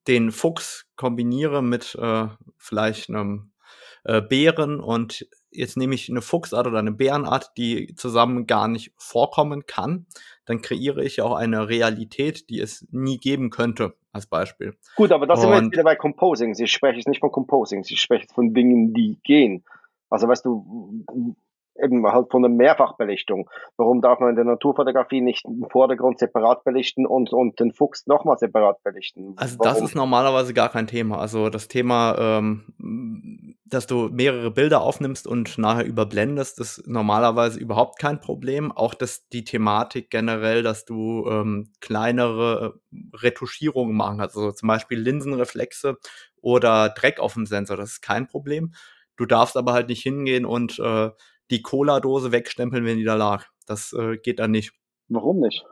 [0.08, 3.52] den Fuchs kombiniere mit äh, vielleicht einem
[4.04, 8.94] äh, Bären und jetzt nehme ich eine Fuchsart oder eine Bärenart, die zusammen gar nicht
[8.98, 10.08] vorkommen kann,
[10.46, 14.76] dann kreiere ich auch eine Realität, die es nie geben könnte, als Beispiel.
[14.96, 16.56] Gut, aber das und, sind wir jetzt wieder bei Composing.
[16.58, 19.64] Ich spreche jetzt nicht von Composing, ich spreche von Dingen, die gehen.
[20.10, 21.06] Also weißt du,
[21.82, 23.50] eben halt von der Mehrfachbelichtung.
[23.78, 28.08] Warum darf man in der Naturfotografie nicht den Vordergrund separat belichten und, und den Fuchs
[28.08, 29.34] nochmal separat belichten?
[29.38, 29.74] Also Warum?
[29.74, 31.20] das ist normalerweise gar kein Thema.
[31.20, 38.00] Also das Thema, ähm, dass du mehrere Bilder aufnimmst und nachher überblendest, ist normalerweise überhaupt
[38.00, 38.72] kein Problem.
[38.72, 42.80] Auch dass die Thematik generell, dass du ähm, kleinere
[43.14, 45.98] Retuschierungen machen kannst, also zum Beispiel Linsenreflexe
[46.42, 48.74] oder Dreck auf dem Sensor, das ist kein Problem.
[49.16, 51.12] Du darfst aber halt nicht hingehen und äh,
[51.52, 53.46] die Cola-Dose wegstempeln, wenn die da lag.
[53.68, 54.74] Das äh, geht dann nicht.
[55.10, 55.66] Warum nicht?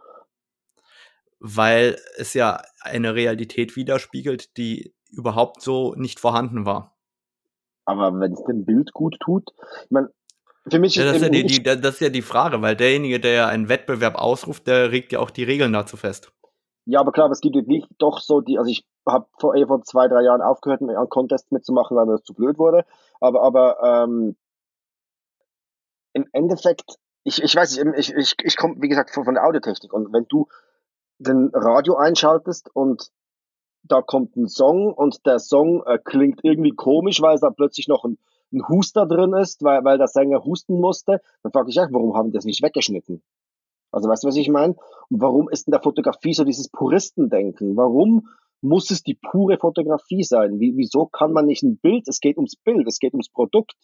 [1.40, 6.98] Weil es ja eine Realität widerspiegelt, die überhaupt so nicht vorhanden war.
[7.86, 9.50] Aber wenn es dem Bild gut tut,
[9.86, 10.10] ich meine,
[10.70, 13.20] für mich ja, das, ist ja die, die, das ist ja die Frage, weil derjenige,
[13.20, 16.32] der ja einen Wettbewerb ausruft, der regt ja auch die Regeln dazu fest.
[16.86, 19.66] Ja, aber klar, aber es gibt wirklich doch so die, also ich habe vor, eh
[19.66, 22.86] vor zwei, drei Jahren aufgehört, einen Contest mitzumachen, weil mir das zu blöd wurde.
[23.20, 24.36] Aber, aber ähm,
[26.20, 29.46] im Endeffekt, ich, ich weiß nicht, ich, ich, ich komme, wie gesagt, von, von der
[29.46, 30.48] Audiotechnik und wenn du
[31.20, 33.12] den Radio einschaltest und
[33.84, 38.04] da kommt ein Song und der Song äh, klingt irgendwie komisch, weil da plötzlich noch
[38.04, 38.18] ein,
[38.52, 42.16] ein Huster drin ist, weil, weil der Sänger husten musste, dann frage ich ja, warum
[42.16, 43.22] haben die das nicht weggeschnitten?
[43.92, 44.76] Also weißt du, was ich meine?
[45.10, 47.76] Und warum ist in der Fotografie so dieses Puristendenken?
[47.76, 48.28] Warum
[48.62, 50.60] muss es die pure Fotografie sein?
[50.60, 53.76] Wie, wieso kann man nicht ein Bild, es geht ums Bild, es geht ums Produkt,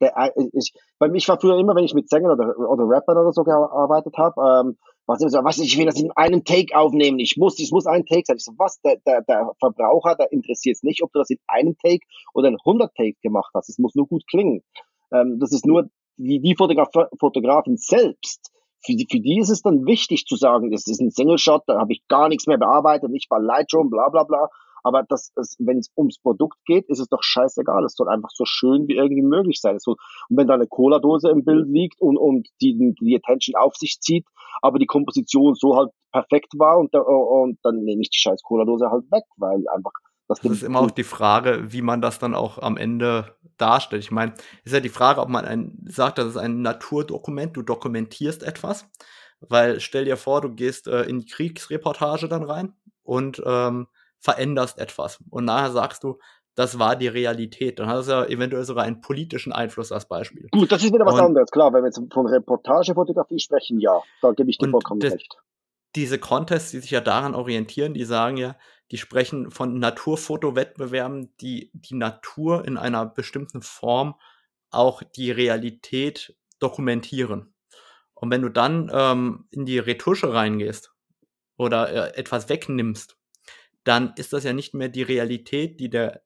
[0.00, 3.32] der, ich, bei ich war früher immer, wenn ich mit Sängern oder, oder Rappern oder
[3.32, 7.18] so gearbeitet habe, ähm, was, was ich will das in einem Take aufnehmen.
[7.18, 8.36] Ich muss, ich muss einen Take sein.
[8.36, 8.80] Ich so, was?
[8.82, 12.48] Der, der, der Verbraucher, der interessiert es nicht, ob du das in einem Take oder
[12.48, 13.68] in 100 Take gemacht hast.
[13.68, 14.62] Es muss nur gut klingen.
[15.12, 18.52] Ähm, das ist nur die, die Fotograf Fotografen selbst.
[18.84, 21.64] Für die, für die ist es dann wichtig zu sagen, das ist ein Single Shot,
[21.66, 24.48] da habe ich gar nichts mehr bearbeitet, nicht bei Lightroom, bla bla bla.
[24.82, 27.84] Aber das, das, wenn es ums Produkt geht, ist es doch scheißegal.
[27.84, 29.78] Es soll einfach so schön wie irgendwie möglich sein.
[29.78, 29.96] Soll,
[30.28, 33.98] und wenn da eine Cola-Dose im Bild liegt und, und die, die Attention auf sich
[34.00, 34.26] zieht,
[34.62, 38.90] aber die Komposition so halt perfekt war und, und dann nehme ich die scheiß Cola-Dose
[38.90, 39.92] halt weg, weil einfach
[40.30, 44.04] das, das ist immer auch die Frage, wie man das dann auch am Ende darstellt.
[44.04, 47.62] Ich meine, ist ja die Frage, ob man ein, sagt, das ist ein Naturdokument, du
[47.62, 48.88] dokumentierst etwas.
[49.40, 53.88] Weil stell dir vor, du gehst äh, in die Kriegsreportage dann rein und ähm,
[54.20, 55.18] veränderst etwas.
[55.30, 56.18] Und nachher sagst du,
[56.54, 57.78] das war die Realität.
[57.78, 60.48] Dann hat es ja eventuell sogar einen politischen Einfluss als Beispiel.
[60.50, 61.72] Gut, das ist wieder was und, anderes, klar.
[61.72, 65.36] Wenn wir jetzt von Reportagefotografie sprechen, ja, da gebe ich dir vollkommen das, recht.
[65.96, 68.56] Diese Contests, die sich ja daran orientieren, die sagen ja,
[68.90, 74.16] die sprechen von Naturfotowettbewerben, die die Natur in einer bestimmten Form
[74.70, 77.54] auch die Realität dokumentieren.
[78.14, 80.92] Und wenn du dann ähm, in die Retusche reingehst
[81.56, 83.16] oder äh, etwas wegnimmst,
[83.84, 86.22] dann ist das ja nicht mehr die Realität, die der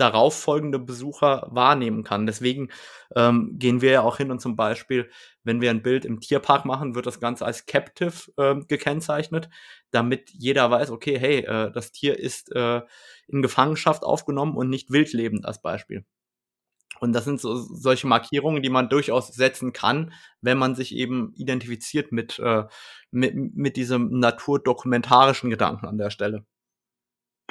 [0.00, 2.26] darauf folgende Besucher wahrnehmen kann.
[2.26, 2.70] Deswegen
[3.14, 5.10] ähm, gehen wir ja auch hin und zum Beispiel,
[5.44, 9.50] wenn wir ein Bild im Tierpark machen, wird das Ganze als Captive äh, gekennzeichnet,
[9.90, 12.80] damit jeder weiß, okay, hey, äh, das Tier ist äh,
[13.28, 16.04] in Gefangenschaft aufgenommen und nicht wildlebend als Beispiel.
[17.00, 20.12] Und das sind so solche Markierungen, die man durchaus setzen kann,
[20.42, 22.64] wenn man sich eben identifiziert mit, äh,
[23.10, 26.44] mit, mit diesem naturdokumentarischen Gedanken an der Stelle.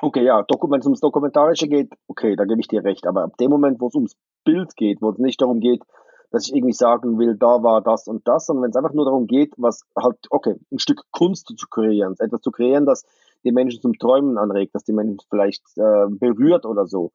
[0.01, 3.05] Okay, ja, wenn es ums Dokumentarische geht, okay, da gebe ich dir recht.
[3.05, 5.83] Aber ab dem Moment, wo es ums Bild geht, wo es nicht darum geht,
[6.31, 9.05] dass ich irgendwie sagen will, da war das und das, sondern wenn es einfach nur
[9.05, 13.03] darum geht, was halt, okay, ein Stück Kunst zu kreieren, etwas zu kreieren, das
[13.43, 17.11] die Menschen zum Träumen anregt, dass die Menschen vielleicht äh, berührt oder so,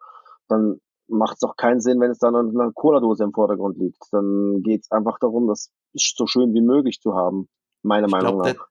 [0.48, 4.02] dann macht es auch keinen Sinn, wenn es dann eine Cola-Dose im Vordergrund liegt.
[4.10, 7.48] Dann geht es einfach darum, das so schön wie möglich zu haben,
[7.82, 8.68] meiner ich Meinung glaub, nach.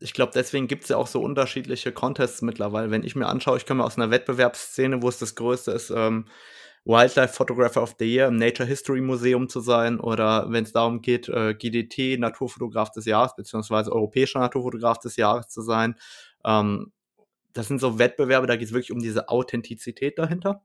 [0.00, 2.90] Ich glaube, deswegen gibt es ja auch so unterschiedliche Contests mittlerweile.
[2.90, 6.26] Wenn ich mir anschaue, ich komme aus einer Wettbewerbsszene, wo es das Größte ist, ähm,
[6.84, 11.02] Wildlife Photographer of the Year im Nature History Museum zu sein oder wenn es darum
[11.02, 15.96] geht, äh, GDT Naturfotograf des Jahres beziehungsweise europäischer Naturfotograf des Jahres zu sein.
[16.44, 16.92] Ähm,
[17.52, 20.62] das sind so Wettbewerbe, da geht es wirklich um diese Authentizität dahinter.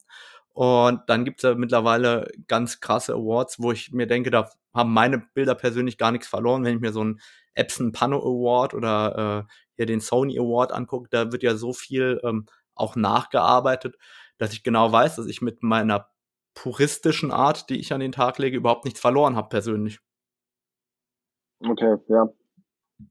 [0.53, 4.93] Und dann gibt es ja mittlerweile ganz krasse Awards, wo ich mir denke, da haben
[4.93, 6.63] meine Bilder persönlich gar nichts verloren.
[6.63, 7.19] Wenn ich mir so einen
[7.55, 12.19] Epson Pano Award oder äh, hier den Sony Award angucke, da wird ja so viel
[12.23, 13.97] ähm, auch nachgearbeitet,
[14.37, 16.09] dass ich genau weiß, dass ich mit meiner
[16.53, 19.99] puristischen Art, die ich an den Tag lege, überhaupt nichts verloren habe persönlich.
[21.59, 22.27] Okay, ja.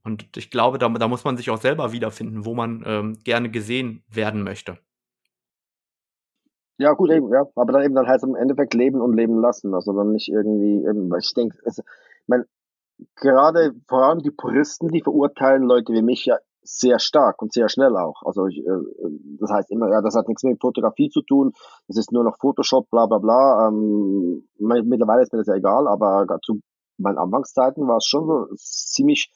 [0.05, 3.50] Und ich glaube, da, da muss man sich auch selber wiederfinden, wo man ähm, gerne
[3.50, 4.78] gesehen werden möchte.
[6.78, 7.46] Ja, gut, eben, ja.
[7.54, 9.74] Aber dann eben dann heißt im Endeffekt leben und leben lassen.
[9.74, 11.78] Also dann nicht irgendwie, eben, weil ich denke, ich
[12.26, 12.44] mein,
[13.16, 17.68] gerade vor allem die Puristen, die verurteilen Leute wie mich ja sehr stark und sehr
[17.68, 18.22] schnell auch.
[18.24, 18.78] Also ich, äh,
[19.40, 21.52] das heißt immer, ja, das hat nichts mit Fotografie zu tun,
[21.88, 23.68] das ist nur noch Photoshop, bla bla bla.
[23.68, 26.61] Ähm, mittlerweile ist mir das ja egal, aber zu
[26.98, 29.32] meinen Anfangszeiten war es schon so ziemlich,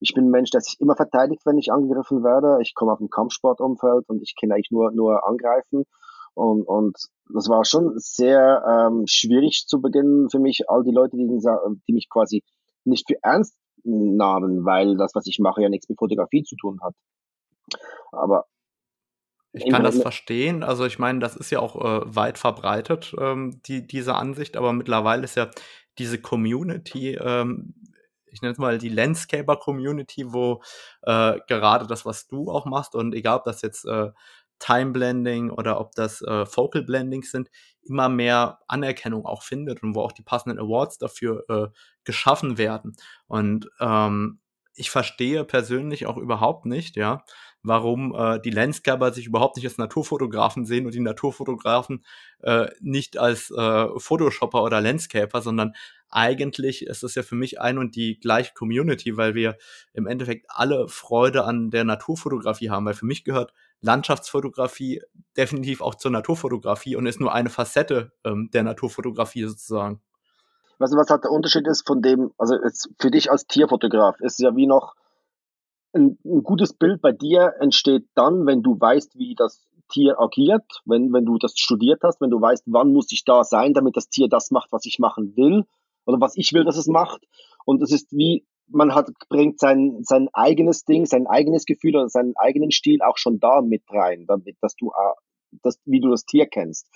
[0.00, 2.58] ich bin ein Mensch, der sich immer verteidigt, wenn ich angegriffen werde.
[2.60, 5.84] Ich komme auf dem Kampfsportumfeld und ich kenne eigentlich nur, nur angreifen.
[6.34, 6.96] Und, und
[7.32, 11.92] das war schon sehr ähm, schwierig zu Beginn für mich, all die Leute, die, die
[11.92, 12.42] mich quasi
[12.84, 16.80] nicht für ernst nahmen, weil das, was ich mache, ja nichts mit Fotografie zu tun
[16.82, 16.94] hat.
[18.12, 18.46] Aber
[19.52, 20.64] ich kann das verstehen.
[20.64, 24.72] Also ich meine, das ist ja auch äh, weit verbreitet, ähm, die, diese Ansicht, aber
[24.72, 25.50] mittlerweile ist ja
[25.98, 27.74] diese Community, ähm,
[28.26, 30.60] ich nenne es mal die Landscaper-Community, wo
[31.02, 34.10] äh, gerade das, was du auch machst, und egal ob das jetzt äh,
[34.58, 37.50] Time Blending oder ob das äh, Focal Blendings sind,
[37.82, 41.66] immer mehr Anerkennung auch findet und wo auch die passenden Awards dafür äh,
[42.04, 42.96] geschaffen werden.
[43.26, 44.40] Und ähm,
[44.76, 47.24] ich verstehe persönlich auch überhaupt nicht, ja,
[47.62, 52.04] warum äh, die Landscaper sich überhaupt nicht als Naturfotografen sehen und die Naturfotografen
[52.42, 55.74] äh, nicht als äh, Photoshopper oder Landscaper, sondern
[56.10, 59.56] eigentlich ist das ja für mich ein und die gleiche Community, weil wir
[59.92, 63.52] im Endeffekt alle Freude an der Naturfotografie haben, weil für mich gehört
[63.84, 65.02] Landschaftsfotografie
[65.36, 70.00] definitiv auch zur Naturfotografie und ist nur eine Facette ähm, der Naturfotografie sozusagen.
[70.78, 72.56] Weißt du, was halt der Unterschied ist von dem, also
[72.98, 74.94] für dich als Tierfotograf ist ja wie noch
[75.92, 80.64] ein, ein gutes Bild bei dir entsteht dann, wenn du weißt, wie das Tier agiert,
[80.86, 83.96] wenn, wenn du das studiert hast, wenn du weißt, wann muss ich da sein, damit
[83.96, 85.66] das Tier das macht, was ich machen will
[86.06, 87.22] oder was ich will, dass es macht.
[87.64, 92.08] Und es ist wie man hat, bringt sein, sein eigenes Ding, sein eigenes Gefühl oder
[92.08, 96.10] seinen eigenen Stil auch schon da mit rein, damit, dass du, äh, das, wie du
[96.10, 96.88] das Tier kennst.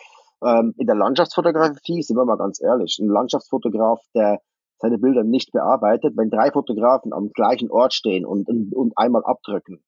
[0.45, 4.41] Ähm, in der Landschaftsfotografie, sind wir mal ganz ehrlich, ein Landschaftsfotograf, der
[4.79, 9.25] seine Bilder nicht bearbeitet, wenn drei Fotografen am gleichen Ort stehen und, und, und einmal
[9.25, 9.83] abdrücken,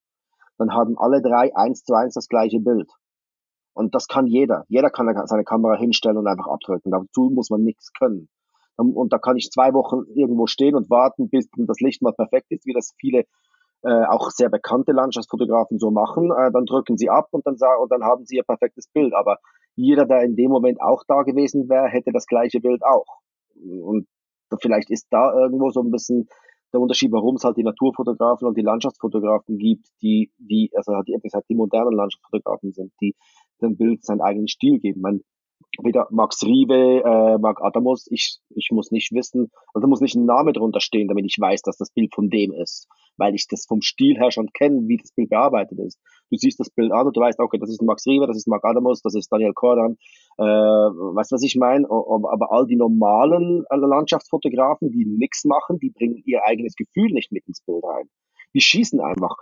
[0.59, 2.91] dann haben alle drei eins zu eins das gleiche Bild.
[3.73, 4.65] Und das kann jeder.
[4.69, 6.91] Jeder kann seine Kamera hinstellen und einfach abdrücken.
[6.91, 8.29] Dazu muss man nichts können.
[8.81, 12.47] Und da kann ich zwei Wochen irgendwo stehen und warten, bis das Licht mal perfekt
[12.51, 13.25] ist, wie das viele
[13.83, 16.31] äh, auch sehr bekannte Landschaftsfotografen so machen.
[16.31, 19.15] Äh, dann drücken sie ab und dann, sagen, und dann haben sie ihr perfektes Bild.
[19.15, 19.39] Aber
[19.77, 23.07] jeder, der in dem Moment auch da gewesen wäre, hätte das gleiche Bild auch.
[23.55, 24.07] Und
[24.61, 26.29] vielleicht ist da irgendwo so ein bisschen
[26.73, 31.17] der Unterschied, warum es halt die Naturfotografen und die Landschaftsfotografen gibt, die, die, also die
[31.21, 33.17] gesagt, die modernen Landschaftsfotografen sind, die
[33.61, 35.01] dem Bild seinen eigenen Stil geben.
[35.01, 35.21] Man,
[35.83, 40.25] wieder Max Rive, äh, Marc Adamos, ich, ich muss nicht wissen, also muss nicht ein
[40.25, 43.67] Name drunter stehen, damit ich weiß, dass das Bild von dem ist, weil ich das
[43.67, 45.99] vom Stil her schon kenne, wie das Bild bearbeitet ist.
[46.31, 48.49] Du siehst das Bild an und du weißt, okay, das ist Max Rive, das ist
[48.49, 49.97] Marc Adamos, das ist Daniel Cordan,
[50.39, 51.89] äh, weißt du, was ich meine?
[51.89, 57.33] Aber all die normalen äh, Landschaftsfotografen, die nichts machen, die bringen ihr eigenes Gefühl nicht
[57.33, 58.09] mit ins Bild rein
[58.55, 59.37] die schießen einfach.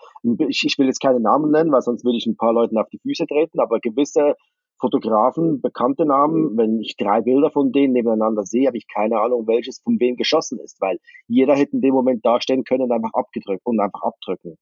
[0.49, 2.89] Ich, ich will jetzt keine Namen nennen, weil sonst würde ich ein paar Leuten auf
[2.91, 4.35] die Füße treten, aber gewisse
[4.81, 9.47] Fotografen, bekannte Namen, wenn ich drei Bilder von denen nebeneinander sehe, habe ich keine Ahnung,
[9.47, 13.13] welches von wem geschossen ist, weil jeder hätte in dem Moment dastehen können und einfach
[13.13, 14.57] abgedrückt und einfach abdrücken.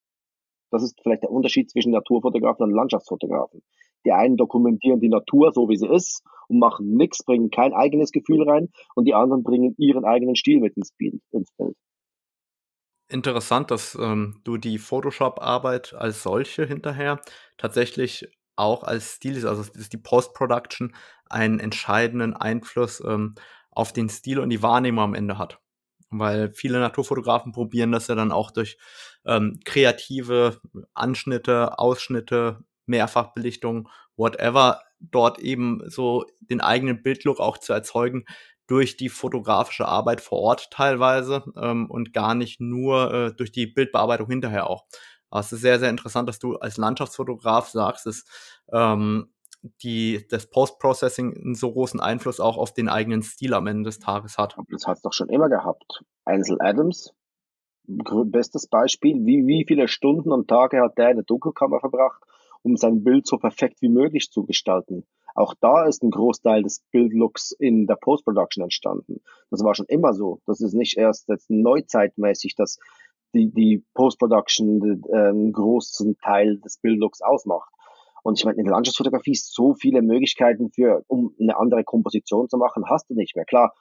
[0.70, 3.62] Das ist vielleicht der Unterschied zwischen Naturfotografen und Landschaftsfotografen.
[4.04, 8.12] Die einen dokumentieren die Natur so, wie sie ist und machen nichts, bringen kein eigenes
[8.12, 11.20] Gefühl rein und die anderen bringen ihren eigenen Stil mit ins Bild.
[11.32, 11.76] Ins Bild.
[13.08, 17.20] Interessant, dass ähm, du die Photoshop-Arbeit als solche hinterher
[17.56, 20.94] tatsächlich auch als Stil ist, also ist die Post-Production
[21.28, 23.34] einen entscheidenden Einfluss ähm,
[23.70, 25.60] auf den Stil und die Wahrnehmung am Ende hat.
[26.10, 28.78] Weil viele Naturfotografen probieren das ja dann auch durch
[29.24, 30.60] ähm, kreative
[30.94, 38.24] Anschnitte, Ausschnitte, Mehrfachbelichtung, whatever, dort eben so den eigenen Bildlook auch zu erzeugen
[38.66, 43.66] durch die fotografische Arbeit vor Ort teilweise ähm, und gar nicht nur äh, durch die
[43.66, 44.84] Bildbearbeitung hinterher auch.
[45.30, 48.24] Aber es ist sehr, sehr interessant, dass du als Landschaftsfotograf sagst, dass
[48.72, 49.32] ähm,
[49.82, 53.98] die, das Post-Processing einen so großen Einfluss auch auf den eigenen Stil am Ende des
[53.98, 54.56] Tages hat.
[54.68, 56.02] Das hat es doch schon immer gehabt.
[56.24, 57.12] Ansel Adams,
[57.86, 59.24] bestes Beispiel.
[59.24, 62.22] Wie, wie viele Stunden und Tage hat der in der Dunkelkammer verbracht,
[62.62, 65.04] um sein Bild so perfekt wie möglich zu gestalten?
[65.34, 69.20] Auch da ist ein Großteil des Bildlooks in der Post-Production entstanden.
[69.50, 70.40] Das war schon immer so.
[70.46, 72.78] Das ist nicht erst jetzt neuzeitmäßig, dass
[73.34, 77.70] die, die Post-Production äh, einen großen Teil des Bildlooks ausmacht.
[78.22, 82.58] Und ich meine, in der Landschaftsfotografie so viele Möglichkeiten für, um eine andere Komposition zu
[82.58, 83.44] machen, hast du nicht mehr.
[83.44, 83.72] Klar,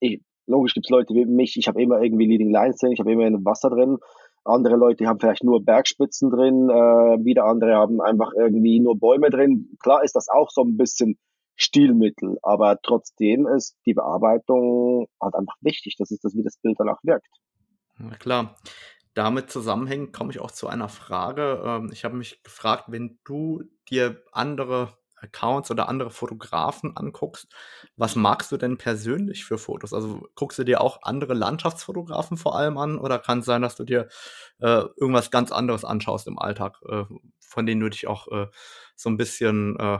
[0.00, 3.00] ich, logisch gibt es Leute wie mich, ich habe immer irgendwie Leading Lines drin, ich
[3.00, 3.98] habe immer Wasser drin.
[4.44, 9.30] Andere Leute haben vielleicht nur Bergspitzen drin, äh, wieder andere haben einfach irgendwie nur Bäume
[9.30, 9.76] drin.
[9.82, 11.16] Klar ist das auch so ein bisschen
[11.56, 15.96] Stilmittel, aber trotzdem ist die Bearbeitung halt einfach wichtig.
[15.98, 17.28] Das ist das, wie das Bild danach wirkt.
[17.98, 18.56] Na klar.
[19.14, 21.62] Damit zusammenhängend komme ich auch zu einer Frage.
[21.64, 27.48] Ähm, ich habe mich gefragt, wenn du dir andere Accounts oder andere Fotografen anguckst,
[27.96, 29.94] was magst du denn persönlich für Fotos?
[29.94, 33.76] Also guckst du dir auch andere Landschaftsfotografen vor allem an oder kann es sein, dass
[33.76, 34.08] du dir
[34.60, 37.04] äh, irgendwas ganz anderes anschaust im Alltag, äh,
[37.40, 38.48] von denen du dich auch äh,
[38.96, 39.98] so ein bisschen äh,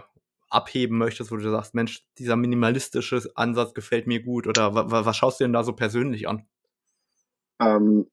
[0.50, 5.40] abheben möchtest, wo du sagst, Mensch, dieser minimalistische Ansatz gefällt mir gut oder was schaust
[5.40, 6.46] du denn da so persönlich an?
[7.61, 8.07] Ähm,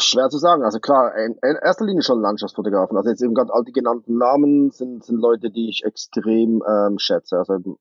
[0.00, 0.62] Schwer zu sagen.
[0.62, 2.96] Also klar, in, erster Linie schon Landschaftsfotografen.
[2.96, 6.98] Also jetzt eben gerade all die genannten Namen sind, sind Leute, die ich extrem ähm,
[6.98, 7.38] schätze.
[7.38, 7.78] Also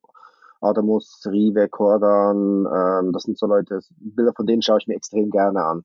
[0.62, 5.30] Adamus, Rive, Kordan, ähm, das sind so Leute, Bilder von denen schaue ich mir extrem
[5.30, 5.84] gerne an.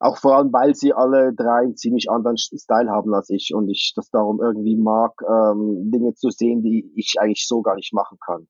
[0.00, 3.68] Auch vor allem, weil sie alle drei einen ziemlich anderen Style haben als ich und
[3.68, 7.94] ich das darum irgendwie mag, ähm, Dinge zu sehen, die ich eigentlich so gar nicht
[7.94, 8.48] machen kann.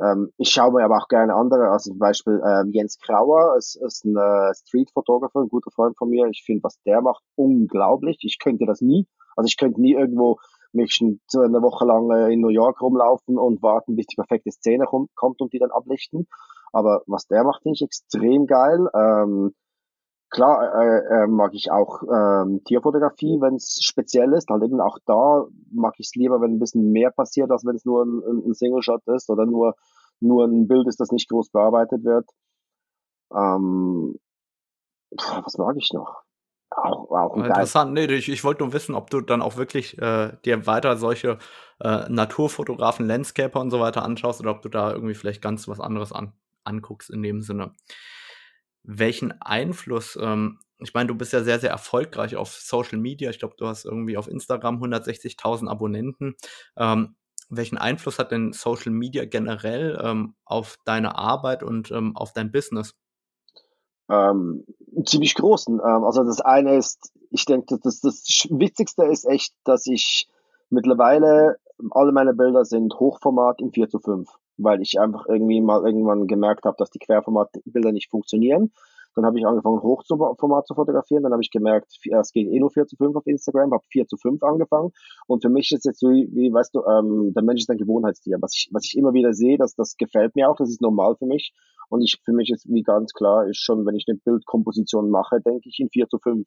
[0.00, 3.76] Ähm, ich schaue mir aber auch gerne andere, also zum Beispiel ähm, Jens Krauer ist,
[3.76, 6.26] ist ein äh, Street-Photographer, ein guter Freund von mir.
[6.28, 8.18] Ich finde, was der macht, unglaublich.
[8.20, 9.06] Ich könnte das nie.
[9.36, 10.38] Also ich könnte nie irgendwo
[10.72, 14.50] mich so eine Woche lang äh, in New York rumlaufen und warten, bis die perfekte
[14.50, 16.26] Szene kommt, kommt und die dann ablichten.
[16.72, 18.86] Aber was der macht, finde ich extrem geil.
[18.94, 19.54] Ähm,
[20.30, 24.50] Klar äh, äh, mag ich auch ähm, Tierfotografie, wenn es speziell ist.
[24.50, 27.76] Halt eben auch da mag ich es lieber, wenn ein bisschen mehr passiert, als wenn
[27.76, 29.76] es nur ein, ein Single-Shot ist oder nur,
[30.18, 32.28] nur ein Bild ist, das nicht groß bearbeitet wird.
[33.32, 34.18] Ähm,
[35.10, 36.22] was mag ich noch?
[36.70, 40.32] Auch, auch Interessant, nee, ich, ich wollte nur wissen, ob du dann auch wirklich äh,
[40.44, 41.38] dir weiter solche
[41.80, 45.78] äh, Naturfotografen, Landscaper und so weiter anschaust oder ob du da irgendwie vielleicht ganz was
[45.78, 46.32] anderes an,
[46.64, 47.72] anguckst in dem Sinne
[48.86, 53.30] welchen Einfluss, ähm, ich meine, du bist ja sehr, sehr erfolgreich auf Social Media.
[53.30, 56.36] Ich glaube, du hast irgendwie auf Instagram 160.000 Abonnenten.
[56.76, 57.16] Ähm,
[57.48, 62.52] welchen Einfluss hat denn Social Media generell ähm, auf deine Arbeit und ähm, auf dein
[62.52, 62.94] Business?
[64.10, 64.64] Ähm,
[65.04, 65.80] ziemlich großen.
[65.80, 70.28] Ähm, also das eine ist, ich denke, das, das Witzigste ist echt, dass ich
[70.68, 71.58] Mittlerweile,
[71.90, 74.28] alle meine Bilder sind Hochformat im 4 zu 5,
[74.58, 78.72] weil ich einfach irgendwie mal irgendwann gemerkt habe, dass die Querformatbilder nicht funktionieren.
[79.16, 81.22] Dann habe ich angefangen, Hochformat zu fotografieren.
[81.22, 84.06] Dann habe ich gemerkt, es geht eh nur 4 zu 5 auf Instagram, habe 4
[84.06, 84.92] zu 5 angefangen.
[85.26, 88.36] Und für mich ist jetzt so, wie, weißt du, ähm, der Mensch ist ein Gewohnheitstier.
[88.42, 91.16] Was ich, was ich immer wieder sehe, dass das gefällt mir auch, das ist normal
[91.16, 91.54] für mich.
[91.88, 95.40] Und ich, für mich ist wie ganz klar, ist schon, wenn ich eine Bildkomposition mache,
[95.40, 96.46] denke ich in 4 zu 5.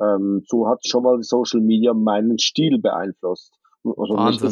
[0.00, 3.52] Ähm, so hat schon mal Social Media meinen Stil beeinflusst.
[3.84, 4.42] Also nicht,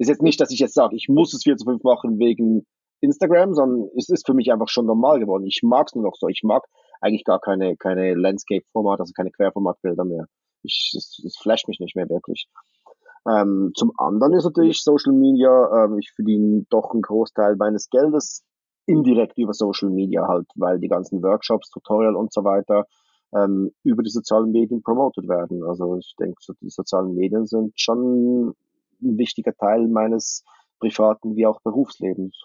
[0.00, 2.66] ist, jetzt nicht, dass ich jetzt sage, ich muss es 4 zu 5 machen wegen
[3.00, 5.46] Instagram, sondern es ist für mich einfach schon normal geworden.
[5.46, 6.28] Ich mag es nur noch so.
[6.28, 6.64] Ich mag
[7.00, 10.26] eigentlich gar keine, keine Landscape-Format, also keine Querformatbilder mehr.
[10.62, 12.48] Ich, es, es flasht mich nicht mehr wirklich.
[13.28, 18.44] Ähm, zum anderen ist natürlich Social Media, ähm, ich verdiene doch einen Großteil meines Geldes
[18.86, 22.86] indirekt über Social Media halt, weil die ganzen Workshops, Tutorial und so weiter
[23.34, 25.62] ähm, über die sozialen Medien promoted werden.
[25.64, 28.54] Also ich denke, so die sozialen Medien sind schon
[29.02, 30.44] ein wichtiger Teil meines
[30.78, 32.44] privaten wie auch Berufslebens.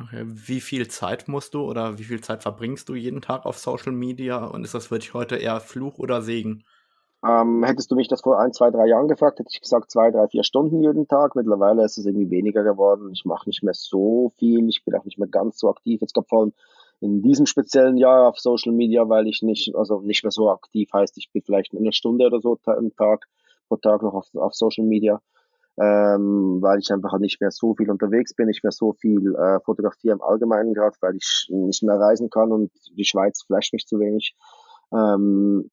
[0.00, 0.24] Okay.
[0.26, 3.92] Wie viel Zeit musst du oder wie viel Zeit verbringst du jeden Tag auf Social
[3.92, 6.64] Media und ist das für dich heute eher Fluch oder Segen?
[7.24, 10.10] Ähm, hättest du mich das vor ein, zwei, drei Jahren gefragt, hätte ich gesagt zwei,
[10.10, 11.34] drei, vier Stunden jeden Tag.
[11.34, 13.10] Mittlerweile ist es irgendwie weniger geworden.
[13.12, 14.68] Ich mache nicht mehr so viel.
[14.68, 16.00] Ich bin auch nicht mehr ganz so aktiv.
[16.00, 16.52] Jetzt gab vor allem
[17.00, 20.88] in diesem speziellen Jahr auf Social Media, weil ich nicht, also nicht mehr so aktiv
[20.92, 23.26] heißt, ich bin vielleicht eine Stunde oder so am Tag,
[23.68, 25.20] pro Tag noch auf, auf Social Media
[25.78, 29.60] ähm, weil ich einfach nicht mehr so viel unterwegs bin, nicht mehr so viel äh,
[29.60, 33.86] fotografiere im Allgemeinen gerade, weil ich nicht mehr reisen kann und die Schweiz flasht mich
[33.86, 34.34] zu wenig.
[34.92, 35.70] Ähm,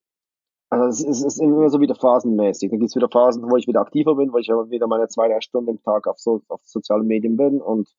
[0.69, 2.71] also es ist, es ist immer so wieder phasenmäßig.
[2.71, 5.07] Dann gibt es wieder Phasen, wo ich wieder aktiver bin, wo ich aber wieder meine
[5.07, 7.89] zwei, drei Stunden im Tag auf, so, auf sozialen Medien bin und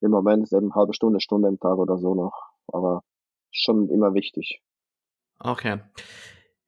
[0.00, 2.32] im Moment ist eben eine halbe Stunde, Stunde im Tag oder so noch.
[2.68, 3.02] Aber
[3.50, 4.62] schon immer wichtig.
[5.40, 5.80] Okay.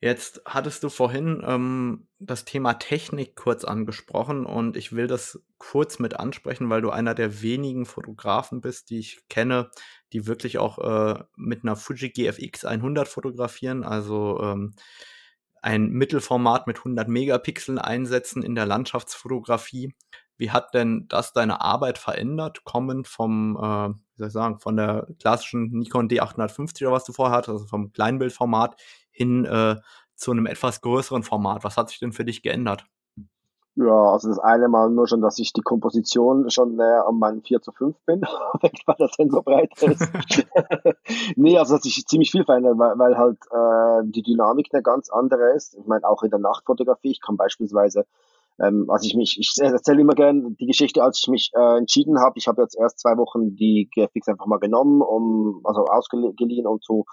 [0.01, 5.99] Jetzt hattest du vorhin ähm, das Thema Technik kurz angesprochen und ich will das kurz
[5.99, 9.71] mit ansprechen, weil du einer der wenigen Fotografen bist, die ich kenne,
[10.13, 14.75] die wirklich auch äh, mit einer Fuji GFX 100 fotografieren, also ähm,
[15.63, 19.95] ein Mittelformat mit 100 Megapixeln einsetzen in der Landschaftsfotografie.
[20.37, 24.77] Wie hat denn das deine Arbeit verändert, kommend vom, äh, wie soll ich sagen, von
[24.77, 28.81] der klassischen Nikon D850 oder was du vorher hattest, also vom Kleinbildformat
[29.19, 29.77] hin äh,
[30.15, 31.65] zu einem etwas größeren Format.
[31.65, 32.87] Was hat sich denn für dich geändert?
[33.81, 37.43] Ja, also das eine Mal nur schon, dass ich die Komposition schon näher an meinen
[37.43, 38.23] 4 zu 5 bin,
[38.87, 40.03] weil der Sensor breit ist.
[41.37, 45.11] nee, also hat sich ziemlich viel verändert, weil, weil halt äh, die Dynamik eine ganz
[45.11, 45.77] andere ist.
[45.79, 48.05] Ich meine, auch in der Nachtfotografie, ich kann beispielsweise,
[48.61, 52.19] ähm, als ich mich, ich erzähle immer gerne die Geschichte, als ich mich äh, entschieden
[52.19, 56.67] habe, ich habe jetzt erst zwei Wochen die GFX einfach mal genommen, um, also ausgeliehen,
[56.67, 57.05] um zu,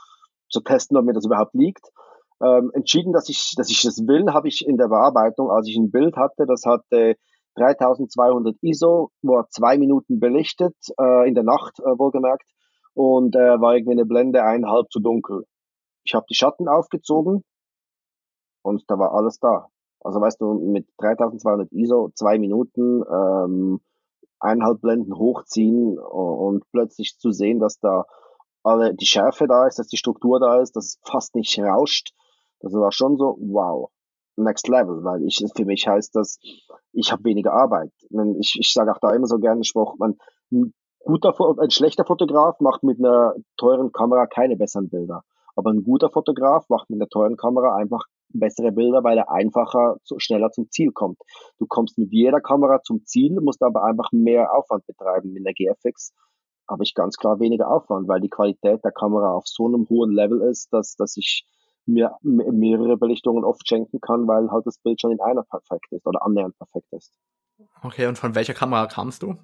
[0.50, 1.92] zu testen, ob mir das überhaupt liegt
[2.42, 5.78] ähm, entschieden, dass ich, dass ich das will, habe ich in der Bearbeitung, als ich
[5.78, 7.16] ein Bild hatte, das hatte
[7.56, 12.46] 3200 ISO, war zwei Minuten belichtet, äh, in der Nacht äh, wohlgemerkt,
[12.94, 15.46] und äh, war irgendwie eine Blende eineinhalb zu dunkel.
[16.04, 17.44] Ich habe die Schatten aufgezogen
[18.62, 19.68] und da war alles da.
[20.02, 23.80] Also weißt du, mit 3200 ISO, zwei Minuten, ähm,
[24.40, 28.06] eineinhalb Blenden hochziehen und plötzlich zu sehen, dass da
[28.66, 32.14] alle die Schärfe da ist, dass die Struktur da ist, dass es fast nicht rauscht,
[32.60, 33.90] das war schon so, wow,
[34.38, 36.40] next level, weil ich, für mich heißt das,
[36.94, 37.92] ich habe weniger Arbeit.
[38.40, 40.18] Ich, ich sage auch da immer so gerne Spruch, man,
[40.52, 45.24] ein guter, ein schlechter Fotograf macht mit einer teuren Kamera keine besseren Bilder.
[45.56, 49.98] Aber ein guter Fotograf macht mit einer teuren Kamera einfach bessere Bilder, weil er einfacher,
[50.18, 51.18] schneller zum Ziel kommt.
[51.60, 55.32] Du kommst mit jeder Kamera zum Ziel, musst aber einfach mehr Aufwand betreiben.
[55.32, 56.14] Mit der GFX
[56.68, 60.12] habe ich ganz klar weniger Aufwand, weil die Qualität der Kamera auf so einem hohen
[60.12, 61.46] Level ist, dass, dass ich
[61.86, 66.08] mir mehrere Belichtungen oft schenken kann, weil halt das Bild schon in einer perfekt ist
[66.08, 67.14] oder annähernd perfekt ist.
[67.84, 69.36] Okay, und von welcher Kamera kamst du?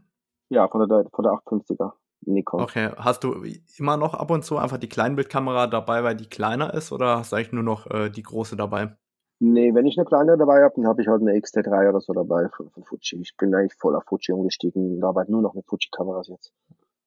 [0.49, 2.61] Ja, von der, von der 850er Nikon.
[2.61, 3.43] Okay, hast du
[3.77, 7.31] immer noch ab und zu einfach die Kleinbildkamera dabei, weil die kleiner ist oder hast
[7.31, 8.95] du eigentlich nur noch äh, die große dabei?
[9.39, 12.13] Nee, wenn ich eine kleine dabei habe, dann habe ich halt eine XT3 oder so
[12.13, 13.21] dabei von, von Fuji.
[13.21, 16.53] Ich bin eigentlich voll auf Fuji umgestiegen und arbeite nur noch mit Fuji-Kameras jetzt.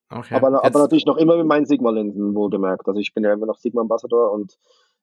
[0.09, 0.35] Okay.
[0.35, 2.87] Aber, aber natürlich noch immer mit meinen Sigma-Linsen, wohlgemerkt.
[2.87, 4.57] Also ich bin ja immer noch Sigma-Ambassador und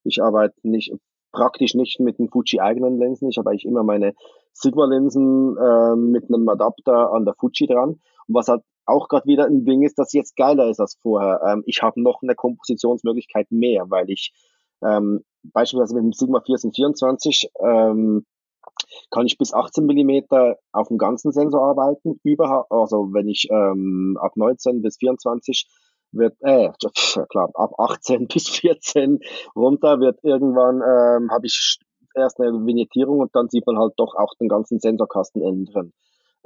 [0.04, 0.94] ich arbeite nicht
[1.32, 3.28] praktisch nicht mit den Fuji eigenen Linsen.
[3.28, 4.14] Ich habe eigentlich immer meine
[4.52, 8.00] Sigma-Linsen äh, mit einem Adapter an der Fuji dran.
[8.26, 11.40] Und was halt auch gerade wieder ein Ding ist, das jetzt geiler ist als vorher.
[11.46, 14.32] Ähm, ich habe noch eine Kompositionsmöglichkeit mehr, weil ich
[14.82, 18.26] ähm, beispielsweise mit dem Sigma 1424 ähm,
[19.10, 22.20] kann ich bis 18 Millimeter auf dem ganzen Sensor arbeiten.
[22.22, 25.66] Über, also wenn ich ähm, ab 19 bis 24
[26.12, 26.70] wird, äh,
[27.28, 29.20] klar, ab 18 bis 14
[29.56, 31.78] runter wird irgendwann, ähm, habe ich
[32.14, 35.92] erst eine Vignettierung und dann sieht man halt doch auch den ganzen Sensorkasten innen drin.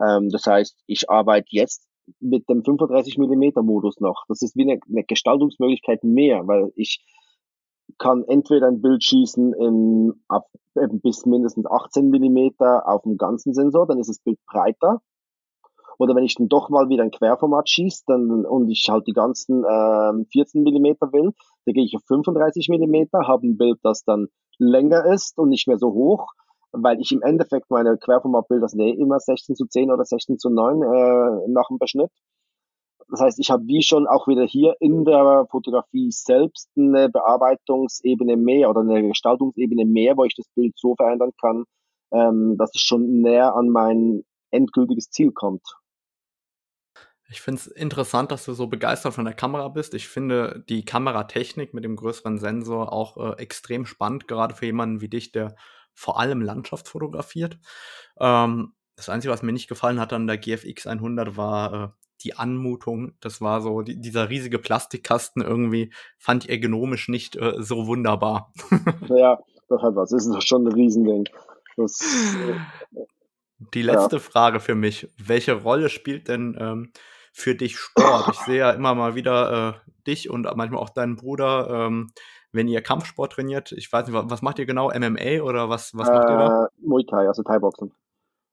[0.00, 1.88] Ähm, das heißt, ich arbeite jetzt
[2.20, 4.24] mit dem 35 mm Modus noch.
[4.28, 7.04] Das ist wie eine, eine Gestaltungsmöglichkeit mehr, weil ich
[7.99, 13.87] kann entweder ein Bild schießen in, ab, bis mindestens 18 mm auf dem ganzen Sensor,
[13.87, 15.01] dann ist das Bild breiter.
[15.99, 19.12] Oder wenn ich dann doch mal wieder ein Querformat schieße dann, und ich halt die
[19.12, 21.32] ganzen äh, 14 mm will,
[21.64, 24.28] dann gehe ich auf 35 mm, habe ein Bild, das dann
[24.59, 26.32] länger ist und nicht mehr so hoch,
[26.72, 30.51] weil ich im Endeffekt meine Querformatbilder sind eh immer 16 zu 10 oder 16 zu
[30.51, 32.11] 9 äh, nach dem Beschnitt.
[33.09, 38.36] Das heißt, ich habe wie schon auch wieder hier in der Fotografie selbst eine Bearbeitungsebene
[38.36, 41.64] mehr oder eine Gestaltungsebene mehr, wo ich das Bild so verändern kann,
[42.12, 45.62] ähm, dass es schon näher an mein endgültiges Ziel kommt.
[47.28, 49.94] Ich finde es interessant, dass du so begeistert von der Kamera bist.
[49.94, 55.00] Ich finde die Kameratechnik mit dem größeren Sensor auch äh, extrem spannend, gerade für jemanden
[55.00, 55.57] wie dich, der
[55.92, 57.59] vor allem Landschaft fotografiert.
[58.20, 61.88] Ähm, das Einzige, was mir nicht gefallen hat an der GFX 100 war äh,
[62.22, 63.14] die Anmutung.
[63.20, 68.52] Das war so, die, dieser riesige Plastikkasten irgendwie fand ich ergonomisch nicht äh, so wunderbar.
[69.08, 69.38] ja,
[69.68, 70.10] das hat was.
[70.10, 71.28] Das ist schon ein Riesending.
[71.76, 73.00] Das, äh,
[73.74, 74.22] die letzte ja.
[74.22, 75.08] Frage für mich.
[75.18, 76.92] Welche Rolle spielt denn ähm,
[77.32, 78.28] für dich Sport?
[78.32, 82.08] Ich sehe ja immer mal wieder äh, dich und manchmal auch deinen Bruder, ähm,
[82.52, 83.72] wenn ihr Kampfsport trainiert.
[83.72, 84.88] Ich weiß nicht, was macht ihr genau?
[84.88, 86.64] MMA oder was, was macht ihr da?
[86.64, 87.92] Äh, Muay Thai, also Thai-Boxen.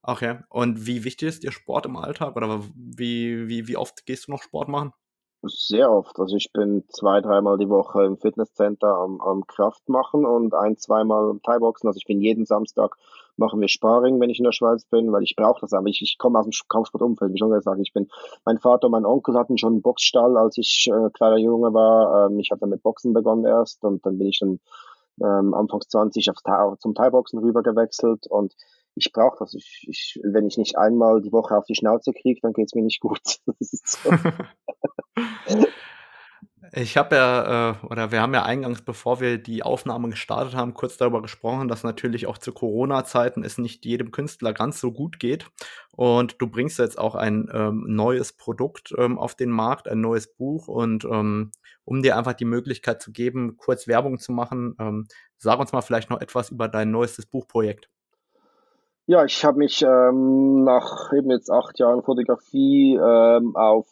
[0.03, 0.39] Okay.
[0.49, 2.35] Und wie wichtig ist dir Sport im Alltag?
[2.35, 4.93] Oder wie, wie, wie oft gehst du noch Sport machen?
[5.45, 6.19] Sehr oft.
[6.19, 10.77] Also ich bin zwei, dreimal die Woche im Fitnesscenter am, am Kraft machen und ein,
[10.77, 11.87] zweimal im Thai-Boxen.
[11.87, 12.95] Also ich bin jeden Samstag
[13.35, 15.87] machen wir Sparring, wenn ich in der Schweiz bin, weil ich brauche das aber.
[15.87, 17.79] Ich, ich komme aus dem Kampfsportumfeld, wie schon gesagt.
[17.81, 18.07] Ich bin,
[18.45, 22.27] mein Vater und mein Onkel hatten schon einen Boxstall, als ich äh, kleiner Junge war.
[22.27, 24.59] Ähm, ich habe dann mit Boxen begonnen erst und dann bin ich dann
[25.21, 26.43] ähm, anfangs 20 aufs,
[26.79, 28.53] zum Thai-Boxen rüber gewechselt und
[28.95, 29.53] ich brauche das.
[29.53, 32.83] Ich, ich, wenn ich nicht einmal die Woche auf die Schnauze kriege, dann geht's mir
[32.83, 33.39] nicht gut.
[36.75, 40.73] Ich habe ja, äh, oder wir haben ja eingangs, bevor wir die Aufnahme gestartet haben,
[40.73, 45.19] kurz darüber gesprochen, dass natürlich auch zu Corona-Zeiten es nicht jedem Künstler ganz so gut
[45.19, 45.51] geht.
[45.91, 50.33] Und du bringst jetzt auch ein ähm, neues Produkt ähm, auf den Markt, ein neues
[50.33, 50.67] Buch.
[50.67, 51.51] Und ähm,
[51.85, 55.81] um dir einfach die Möglichkeit zu geben, kurz Werbung zu machen, ähm, sag uns mal
[55.81, 57.87] vielleicht noch etwas über dein neuestes Buchprojekt.
[59.05, 63.85] Ja, ich habe mich ähm, nach eben jetzt acht Jahren Fotografie ähm, auf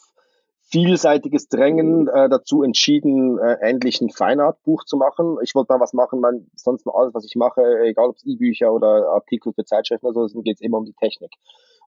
[0.62, 5.38] vielseitiges Drängen äh, dazu entschieden, äh, endlich ein Feinart-Buch zu machen.
[5.43, 8.26] Ich wollte mal was machen, man, sonst mal alles, was ich mache, egal ob es
[8.26, 11.34] E-Bücher oder Artikel für Zeitschriften oder so, geht es immer um die Technik.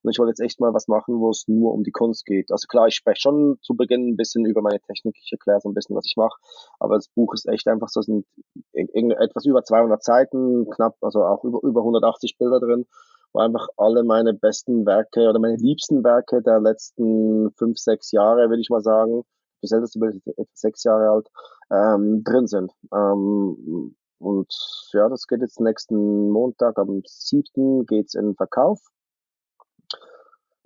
[0.03, 2.53] Und ich wollte jetzt echt mal was machen, wo es nur um die Kunst geht.
[2.53, 5.70] Also klar, ich spreche schon zu Beginn ein bisschen über meine Technik, ich erkläre so
[5.70, 6.39] ein bisschen, was ich mache,
[6.79, 8.27] aber das Buch ist echt einfach so, sind
[8.75, 12.85] etwas über 200 Seiten, knapp, also auch über, über 180 Bilder drin
[13.35, 18.49] wo einfach alle meine besten Werke oder meine liebsten Werke der letzten fünf, sechs Jahre,
[18.49, 19.24] würde ich mal sagen,
[19.61, 21.28] das älteste Bild ist etwa sechs Jahre alt,
[21.70, 22.72] ähm, drin sind.
[22.93, 24.55] Ähm, und
[24.93, 27.85] ja, das geht jetzt nächsten Montag, am 7.
[27.87, 28.80] geht's in den Verkauf.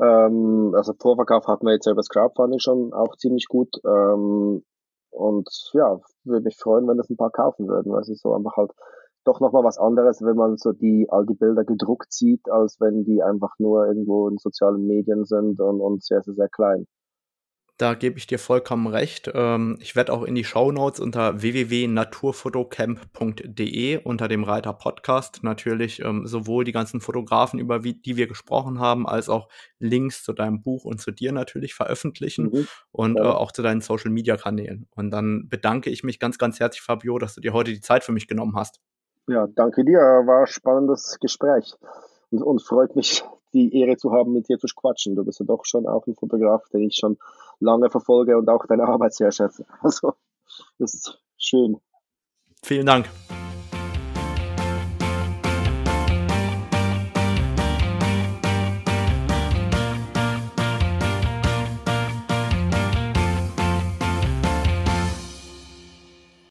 [0.00, 3.80] Ähm, also Vorverkauf hatten wir jetzt ja das Crowdfunding schon auch ziemlich gut.
[3.84, 4.62] Ähm,
[5.10, 8.34] und ja, würde mich freuen, wenn das ein paar kaufen würden, weil es ist so
[8.34, 8.72] einfach halt
[9.28, 13.04] doch nochmal was anderes, wenn man so die, all die Bilder gedruckt sieht, als wenn
[13.04, 16.86] die einfach nur irgendwo in sozialen Medien sind und, und sehr, sehr, sehr klein.
[17.78, 19.30] Da gebe ich dir vollkommen recht.
[19.32, 26.00] Ähm, ich werde auch in die Show Notes unter www.naturfotocamp.de unter dem Reiter Podcast natürlich
[26.00, 29.48] ähm, sowohl die ganzen Fotografen, über die wir gesprochen haben, als auch
[29.78, 32.66] Links zu deinem Buch und zu dir natürlich veröffentlichen mhm.
[32.90, 33.26] und ja.
[33.26, 34.88] Äh, auch zu deinen Social Media Kanälen.
[34.96, 38.02] Und dann bedanke ich mich ganz, ganz herzlich, Fabio, dass du dir heute die Zeit
[38.02, 38.80] für mich genommen hast.
[39.28, 39.98] Ja, danke dir.
[39.98, 41.74] War ein spannendes Gespräch
[42.30, 43.22] und, und freut mich,
[43.52, 45.16] die Ehre zu haben, mit dir zu quatschen.
[45.16, 47.18] Du bist ja doch schon auch ein Fotograf, den ich schon
[47.60, 49.66] lange verfolge und auch deine Arbeit sehr schätze.
[49.82, 50.14] Also,
[50.78, 51.80] das ist schön.
[52.62, 53.08] Vielen Dank.